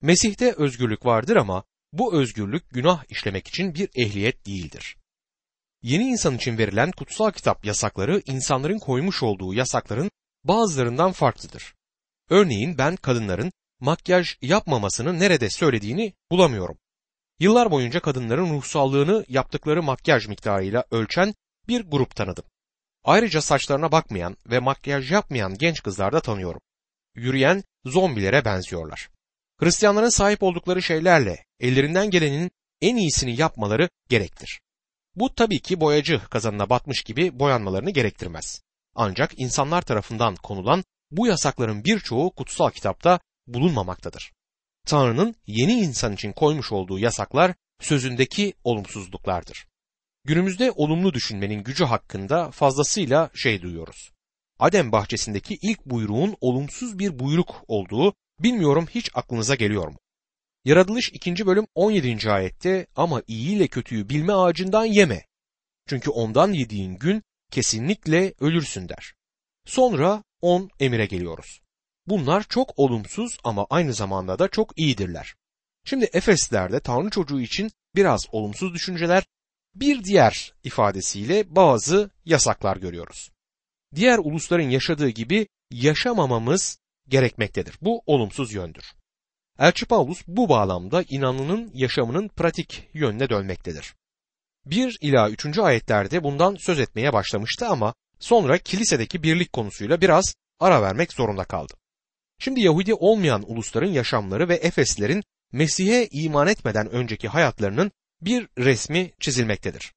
Mesih'te 0.02 0.54
özgürlük 0.54 1.06
vardır 1.06 1.36
ama 1.36 1.64
bu 1.94 2.14
özgürlük 2.14 2.70
günah 2.70 3.04
işlemek 3.10 3.48
için 3.48 3.76
bir 3.76 3.90
ehliyet 3.96 4.46
değildir. 4.46 4.98
Yeni 5.82 6.04
insan 6.04 6.36
için 6.36 6.58
verilen 6.58 6.92
kutsal 6.92 7.32
kitap 7.32 7.66
yasakları 7.66 8.22
insanların 8.26 8.80
koymuş 8.80 9.24
olduğu 9.24 9.54
yasakların 9.54 10.12
bazılarından 10.44 11.12
farklıdır. 11.12 11.76
Örneğin 12.30 12.78
ben 12.78 12.96
kadınların 12.96 13.52
makyaj 13.80 14.28
yapmamasını 14.42 15.20
nerede 15.20 15.50
söylediğini 15.50 16.14
bulamıyorum. 16.32 16.78
Yıllar 17.42 17.72
boyunca 17.72 18.00
kadınların 18.00 18.50
ruhsallığını 18.50 19.26
yaptıkları 19.28 19.84
makyaj 19.84 20.28
miktarıyla 20.28 20.84
ölçen 20.92 21.36
bir 21.68 21.82
grup 21.82 22.16
tanıdım. 22.16 22.44
Ayrıca 23.04 23.42
saçlarına 23.42 23.92
bakmayan 23.92 24.38
ve 24.46 24.60
makyaj 24.60 25.12
yapmayan 25.12 25.58
genç 25.58 25.84
kızlar 25.84 26.14
da 26.14 26.20
tanıyorum. 26.20 26.62
Yürüyen 27.16 27.64
zombilere 27.86 28.46
benziyorlar. 28.46 29.10
Hristiyanların 29.60 30.10
sahip 30.10 30.44
oldukları 30.44 30.82
şeylerle 30.82 31.46
ellerinden 31.60 32.10
gelenin 32.10 32.52
en 32.82 32.96
iyisini 32.96 33.40
yapmaları 33.40 33.90
gerektir. 34.10 34.62
Bu 35.16 35.36
tabii 35.36 35.60
ki 35.62 35.80
boyacı 35.80 36.22
kazanına 36.30 36.70
batmış 36.70 37.04
gibi 37.04 37.40
boyanmalarını 37.40 37.90
gerektirmez. 37.90 38.62
Ancak 38.96 39.32
insanlar 39.38 39.82
tarafından 39.82 40.36
konulan 40.36 40.84
bu 41.12 41.28
yasakların 41.28 41.84
birçoğu 41.84 42.32
kutsal 42.32 42.70
kitapta 42.70 43.20
bulunmamaktadır. 43.48 44.32
Tanrı'nın 44.86 45.36
yeni 45.48 45.74
insan 45.74 46.14
için 46.14 46.32
koymuş 46.32 46.72
olduğu 46.72 47.00
yasaklar 47.00 47.54
sözündeki 47.82 48.54
olumsuzluklardır. 48.64 49.68
Günümüzde 50.24 50.72
olumlu 50.72 51.14
düşünmenin 51.14 51.64
gücü 51.64 51.86
hakkında 51.86 52.52
fazlasıyla 52.52 53.30
şey 53.34 53.62
duyuyoruz. 53.62 54.12
Adem 54.60 54.92
bahçesindeki 54.92 55.58
ilk 55.62 55.86
buyruğun 55.86 56.36
olumsuz 56.42 57.00
bir 57.00 57.20
buyruk 57.20 57.64
olduğu 57.68 58.14
bilmiyorum 58.40 58.88
hiç 58.90 59.10
aklınıza 59.14 59.56
geliyor 59.56 59.88
mu? 59.88 59.98
Yaratılış 60.66 61.10
2. 61.14 61.46
bölüm 61.46 61.68
17. 61.76 62.32
ayette 62.32 62.88
ama 62.96 63.22
iyi 63.28 63.56
ile 63.56 63.68
kötüyü 63.68 64.10
bilme 64.10 64.34
ağacından 64.34 64.86
yeme. 64.86 65.26
Çünkü 65.88 66.10
ondan 66.10 66.54
yediğin 66.54 66.96
gün 66.96 67.24
kesinlikle 67.52 68.34
ölürsün 68.40 68.90
der. 68.90 69.14
Sonra 69.66 70.24
10 70.42 70.70
emire 70.80 71.06
geliyoruz. 71.06 71.61
Bunlar 72.08 72.44
çok 72.44 72.80
olumsuz 72.80 73.38
ama 73.44 73.68
aynı 73.70 73.94
zamanda 73.94 74.40
da 74.40 74.48
çok 74.48 74.80
iyidirler. 74.80 75.36
Şimdi 75.86 76.10
Efesler'de 76.14 76.80
Tanrı 76.80 77.10
çocuğu 77.10 77.42
için 77.42 77.72
biraz 77.96 78.26
olumsuz 78.32 78.74
düşünceler, 78.74 79.24
bir 79.76 80.04
diğer 80.04 80.54
ifadesiyle 80.64 81.56
bazı 81.56 82.10
yasaklar 82.26 82.78
görüyoruz. 82.78 83.32
Diğer 83.96 84.18
ulusların 84.18 84.70
yaşadığı 84.70 85.10
gibi 85.10 85.48
yaşamamamız 85.72 86.78
gerekmektedir. 87.08 87.76
Bu 87.82 88.02
olumsuz 88.06 88.54
yöndür. 88.54 88.84
Elçi 89.60 89.86
Paulus 89.86 90.22
bu 90.28 90.50
bağlamda 90.50 91.04
inanlının 91.10 91.72
yaşamının 91.74 92.28
pratik 92.28 92.90
yönüne 92.94 93.30
dönmektedir. 93.30 93.94
1 94.66 94.98
ila 95.02 95.30
3. 95.30 95.58
ayetlerde 95.58 96.24
bundan 96.24 96.56
söz 96.56 96.80
etmeye 96.80 97.14
başlamıştı 97.14 97.68
ama 97.68 97.94
sonra 98.20 98.58
kilisedeki 98.58 99.24
birlik 99.24 99.54
konusuyla 99.54 100.02
biraz 100.02 100.36
ara 100.60 100.82
vermek 100.82 101.14
zorunda 101.14 101.44
kaldı. 101.44 101.74
Şimdi 102.44 102.62
Yahudi 102.62 102.94
olmayan 102.94 103.44
ulusların 103.48 103.92
yaşamları 103.92 104.50
ve 104.50 104.56
Efeslerin 104.56 105.24
Mesih'e 105.52 106.08
iman 106.12 106.48
etmeden 106.48 106.90
önceki 106.90 107.28
hayatlarının 107.28 107.92
bir 108.22 108.48
resmi 108.58 109.12
çizilmektedir. 109.20 109.94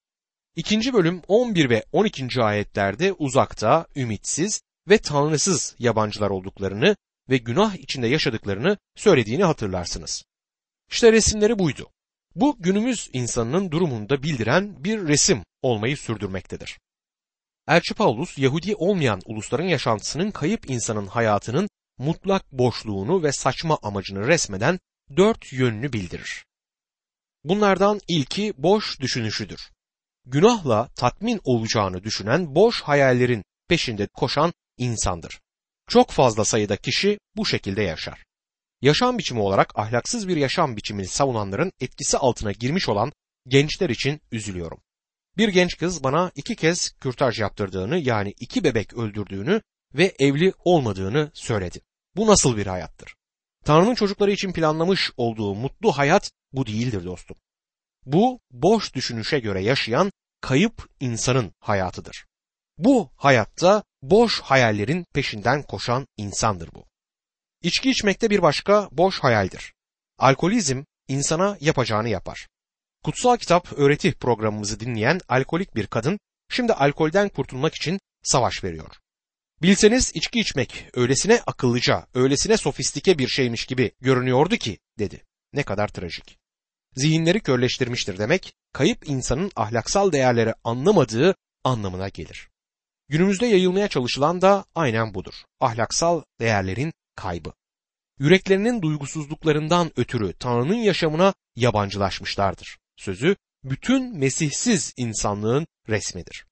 İkinci 0.56 0.92
bölüm 0.92 1.22
11 1.28 1.70
ve 1.70 1.84
12. 1.92 2.42
ayetlerde 2.42 3.12
uzakta, 3.12 3.86
ümitsiz 3.96 4.62
ve 4.88 4.98
tanrısız 4.98 5.76
yabancılar 5.78 6.30
olduklarını 6.30 6.96
ve 7.30 7.36
günah 7.36 7.76
içinde 7.76 8.06
yaşadıklarını 8.06 8.78
söylediğini 8.96 9.44
hatırlarsınız. 9.44 10.24
İşte 10.90 11.12
resimleri 11.12 11.58
buydu. 11.58 11.90
Bu 12.34 12.56
günümüz 12.58 13.10
insanının 13.12 13.70
durumunda 13.70 14.22
bildiren 14.22 14.84
bir 14.84 15.08
resim 15.08 15.44
olmayı 15.62 15.96
sürdürmektedir. 15.96 16.78
Elçi 17.68 17.94
Paulus 17.94 18.38
Yahudi 18.38 18.74
olmayan 18.76 19.20
ulusların 19.24 19.68
yaşantısının 19.68 20.30
kayıp 20.30 20.70
insanın 20.70 21.06
hayatının 21.06 21.68
mutlak 21.98 22.52
boşluğunu 22.52 23.22
ve 23.22 23.32
saçma 23.32 23.78
amacını 23.82 24.26
resmeden 24.26 24.78
dört 25.16 25.52
yönünü 25.52 25.92
bildirir. 25.92 26.44
Bunlardan 27.44 28.00
ilki 28.08 28.52
boş 28.58 29.00
düşünüşüdür. 29.00 29.70
Günahla 30.26 30.88
tatmin 30.96 31.40
olacağını 31.44 32.04
düşünen 32.04 32.54
boş 32.54 32.82
hayallerin 32.82 33.44
peşinde 33.68 34.06
koşan 34.06 34.52
insandır. 34.78 35.40
Çok 35.88 36.10
fazla 36.10 36.44
sayıda 36.44 36.76
kişi 36.76 37.18
bu 37.36 37.46
şekilde 37.46 37.82
yaşar. 37.82 38.24
Yaşam 38.82 39.18
biçimi 39.18 39.40
olarak 39.40 39.78
ahlaksız 39.78 40.28
bir 40.28 40.36
yaşam 40.36 40.76
biçimini 40.76 41.06
savunanların 41.06 41.72
etkisi 41.80 42.18
altına 42.18 42.52
girmiş 42.52 42.88
olan 42.88 43.12
gençler 43.46 43.90
için 43.90 44.20
üzülüyorum. 44.32 44.78
Bir 45.36 45.48
genç 45.48 45.76
kız 45.76 46.04
bana 46.04 46.32
iki 46.34 46.56
kez 46.56 46.92
kürtaj 47.00 47.40
yaptırdığını 47.40 47.98
yani 47.98 48.34
iki 48.40 48.64
bebek 48.64 48.94
öldürdüğünü 48.94 49.62
ve 49.94 50.14
evli 50.18 50.52
olmadığını 50.64 51.30
söyledi. 51.34 51.80
Bu 52.16 52.26
nasıl 52.26 52.56
bir 52.56 52.66
hayattır? 52.66 53.14
Tanrı'nın 53.64 53.94
çocukları 53.94 54.30
için 54.30 54.52
planlamış 54.52 55.10
olduğu 55.16 55.54
mutlu 55.54 55.92
hayat 55.92 56.30
bu 56.52 56.66
değildir 56.66 57.04
dostum. 57.04 57.36
Bu 58.06 58.40
boş 58.50 58.94
düşünüşe 58.94 59.38
göre 59.38 59.62
yaşayan 59.62 60.12
kayıp 60.40 60.88
insanın 61.00 61.52
hayatıdır. 61.58 62.26
Bu 62.78 63.10
hayatta 63.16 63.82
boş 64.02 64.40
hayallerin 64.40 65.04
peşinden 65.14 65.62
koşan 65.62 66.06
insandır 66.16 66.74
bu. 66.74 66.84
İçki 67.62 67.90
içmekte 67.90 68.30
bir 68.30 68.42
başka 68.42 68.88
boş 68.92 69.20
hayaldir. 69.20 69.74
Alkolizm 70.18 70.82
insana 71.08 71.56
yapacağını 71.60 72.08
yapar. 72.08 72.48
Kutsal 73.04 73.36
kitap 73.36 73.72
öğreti 73.72 74.12
programımızı 74.12 74.80
dinleyen 74.80 75.20
alkolik 75.28 75.76
bir 75.76 75.86
kadın 75.86 76.18
şimdi 76.48 76.72
alkolden 76.72 77.28
kurtulmak 77.28 77.74
için 77.74 78.00
savaş 78.22 78.64
veriyor. 78.64 79.03
Bilseniz 79.62 80.12
içki 80.14 80.40
içmek 80.40 80.86
öylesine 80.94 81.40
akıllıca, 81.46 82.06
öylesine 82.14 82.56
sofistike 82.56 83.18
bir 83.18 83.28
şeymiş 83.28 83.66
gibi 83.66 83.92
görünüyordu 84.00 84.56
ki 84.56 84.78
dedi. 84.98 85.24
Ne 85.52 85.62
kadar 85.62 85.88
trajik. 85.88 86.38
Zihinleri 86.96 87.40
körleştirmiştir 87.40 88.18
demek, 88.18 88.54
kayıp 88.72 89.08
insanın 89.08 89.50
ahlaksal 89.56 90.12
değerleri 90.12 90.54
anlamadığı 90.64 91.34
anlamına 91.64 92.08
gelir. 92.08 92.48
Günümüzde 93.08 93.46
yayılmaya 93.46 93.88
çalışılan 93.88 94.40
da 94.40 94.64
aynen 94.74 95.14
budur. 95.14 95.34
Ahlaksal 95.60 96.22
değerlerin 96.40 96.92
kaybı. 97.16 97.52
Yüreklerinin 98.18 98.82
duygusuzluklarından 98.82 99.90
ötürü 99.96 100.32
Tanrı'nın 100.32 100.74
yaşamına 100.74 101.34
yabancılaşmışlardır. 101.56 102.78
Sözü 102.96 103.36
bütün 103.64 104.18
mesihsiz 104.18 104.94
insanlığın 104.96 105.66
resmidir. 105.88 106.46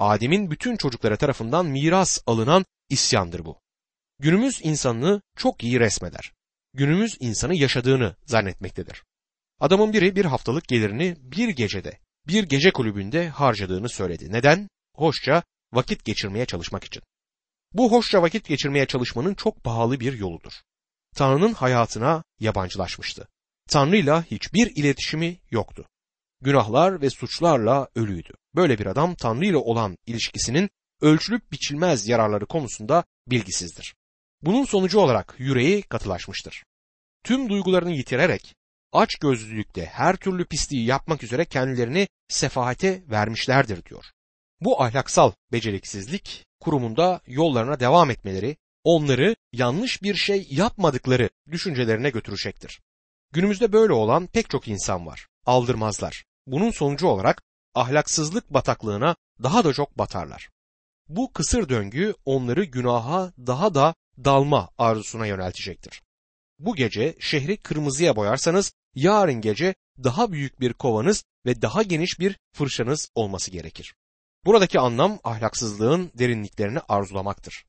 Adem'in 0.00 0.50
bütün 0.50 0.76
çocukları 0.76 1.16
tarafından 1.16 1.66
miras 1.66 2.18
alınan 2.26 2.64
isyandır 2.88 3.44
bu. 3.44 3.60
Günümüz 4.18 4.60
insanlığı 4.62 5.22
çok 5.36 5.64
iyi 5.64 5.80
resmeder. 5.80 6.32
Günümüz 6.74 7.16
insanı 7.20 7.54
yaşadığını 7.54 8.16
zannetmektedir. 8.26 9.04
Adamın 9.60 9.92
biri 9.92 10.16
bir 10.16 10.24
haftalık 10.24 10.68
gelirini 10.68 11.16
bir 11.20 11.48
gecede, 11.48 11.98
bir 12.26 12.44
gece 12.44 12.70
kulübünde 12.70 13.28
harcadığını 13.28 13.88
söyledi. 13.88 14.32
Neden? 14.32 14.68
Hoşça 14.94 15.42
vakit 15.72 16.04
geçirmeye 16.04 16.46
çalışmak 16.46 16.84
için. 16.84 17.02
Bu 17.72 17.92
hoşça 17.92 18.22
vakit 18.22 18.48
geçirmeye 18.48 18.86
çalışmanın 18.86 19.34
çok 19.34 19.64
pahalı 19.64 20.00
bir 20.00 20.12
yoludur. 20.12 20.52
Tanrı'nın 21.16 21.52
hayatına 21.52 22.24
yabancılaşmıştı. 22.38 23.28
Tanrı'yla 23.68 24.22
hiçbir 24.22 24.72
iletişimi 24.76 25.36
yoktu. 25.50 25.86
Günahlar 26.42 27.00
ve 27.00 27.10
suçlarla 27.10 27.88
ölüydü. 27.94 28.32
Böyle 28.54 28.78
bir 28.78 28.86
adam 28.86 29.14
Tanrı 29.14 29.46
ile 29.46 29.56
olan 29.56 29.98
ilişkisinin 30.06 30.70
ölçülüp 31.00 31.52
biçilmez 31.52 32.08
yararları 32.08 32.46
konusunda 32.46 33.04
bilgisizdir. 33.26 33.94
Bunun 34.42 34.64
sonucu 34.64 35.00
olarak 35.00 35.34
yüreği 35.38 35.82
katılaşmıştır. 35.82 36.64
Tüm 37.24 37.48
duygularını 37.48 37.92
yitirerek 37.92 38.54
aç 38.92 39.14
gözlülükte 39.14 39.86
her 39.86 40.16
türlü 40.16 40.44
pisliği 40.44 40.86
yapmak 40.86 41.22
üzere 41.22 41.44
kendilerini 41.44 42.08
sefahate 42.28 43.02
vermişlerdir 43.10 43.84
diyor. 43.84 44.04
Bu 44.60 44.82
ahlaksal 44.82 45.32
beceriksizlik 45.52 46.46
kurumunda 46.60 47.20
yollarına 47.26 47.80
devam 47.80 48.10
etmeleri 48.10 48.56
onları 48.84 49.36
yanlış 49.52 50.02
bir 50.02 50.14
şey 50.14 50.46
yapmadıkları 50.50 51.30
düşüncelerine 51.50 52.10
götürecektir. 52.10 52.80
Günümüzde 53.32 53.72
böyle 53.72 53.92
olan 53.92 54.26
pek 54.26 54.50
çok 54.50 54.68
insan 54.68 55.06
var. 55.06 55.26
Aldırmazlar. 55.46 56.24
Bunun 56.46 56.70
sonucu 56.70 57.06
olarak 57.06 57.42
ahlaksızlık 57.74 58.54
bataklığına 58.54 59.16
daha 59.42 59.64
da 59.64 59.72
çok 59.72 59.98
batarlar. 59.98 60.50
Bu 61.08 61.32
kısır 61.32 61.68
döngü 61.68 62.14
onları 62.24 62.64
günaha 62.64 63.32
daha 63.38 63.74
da 63.74 63.94
dalma 64.24 64.70
arzusuna 64.78 65.26
yöneltecektir. 65.26 66.02
Bu 66.58 66.76
gece 66.76 67.16
şehri 67.20 67.56
kırmızıya 67.56 68.16
boyarsanız 68.16 68.72
yarın 68.94 69.40
gece 69.40 69.74
daha 70.04 70.32
büyük 70.32 70.60
bir 70.60 70.72
kovanız 70.72 71.24
ve 71.46 71.62
daha 71.62 71.82
geniş 71.82 72.20
bir 72.20 72.38
fırçanız 72.52 73.08
olması 73.14 73.50
gerekir. 73.50 73.94
Buradaki 74.44 74.80
anlam 74.80 75.18
ahlaksızlığın 75.24 76.10
derinliklerini 76.14 76.78
arzulamaktır. 76.88 77.64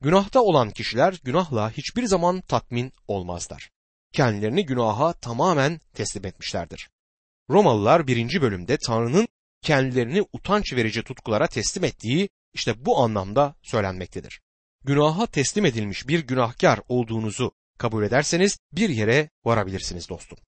Günahta 0.00 0.40
olan 0.40 0.70
kişiler 0.70 1.20
günahla 1.24 1.70
hiçbir 1.70 2.06
zaman 2.06 2.40
tatmin 2.40 2.92
olmazlar. 3.08 3.70
Kendilerini 4.12 4.66
günaha 4.66 5.12
tamamen 5.12 5.80
teslim 5.94 6.26
etmişlerdir. 6.26 6.90
Romalılar 7.50 8.06
birinci 8.06 8.42
bölümde 8.42 8.78
Tanrı'nın 8.86 9.28
kendilerini 9.62 10.24
utanç 10.32 10.72
verici 10.72 11.02
tutkulara 11.02 11.46
teslim 11.46 11.84
ettiği 11.84 12.28
işte 12.54 12.84
bu 12.84 12.98
anlamda 12.98 13.54
söylenmektedir. 13.62 14.40
Günaha 14.84 15.26
teslim 15.26 15.64
edilmiş 15.66 16.08
bir 16.08 16.20
günahkar 16.20 16.80
olduğunuzu 16.88 17.52
kabul 17.78 18.04
ederseniz 18.04 18.58
bir 18.72 18.88
yere 18.88 19.30
varabilirsiniz 19.44 20.08
dostum. 20.08 20.38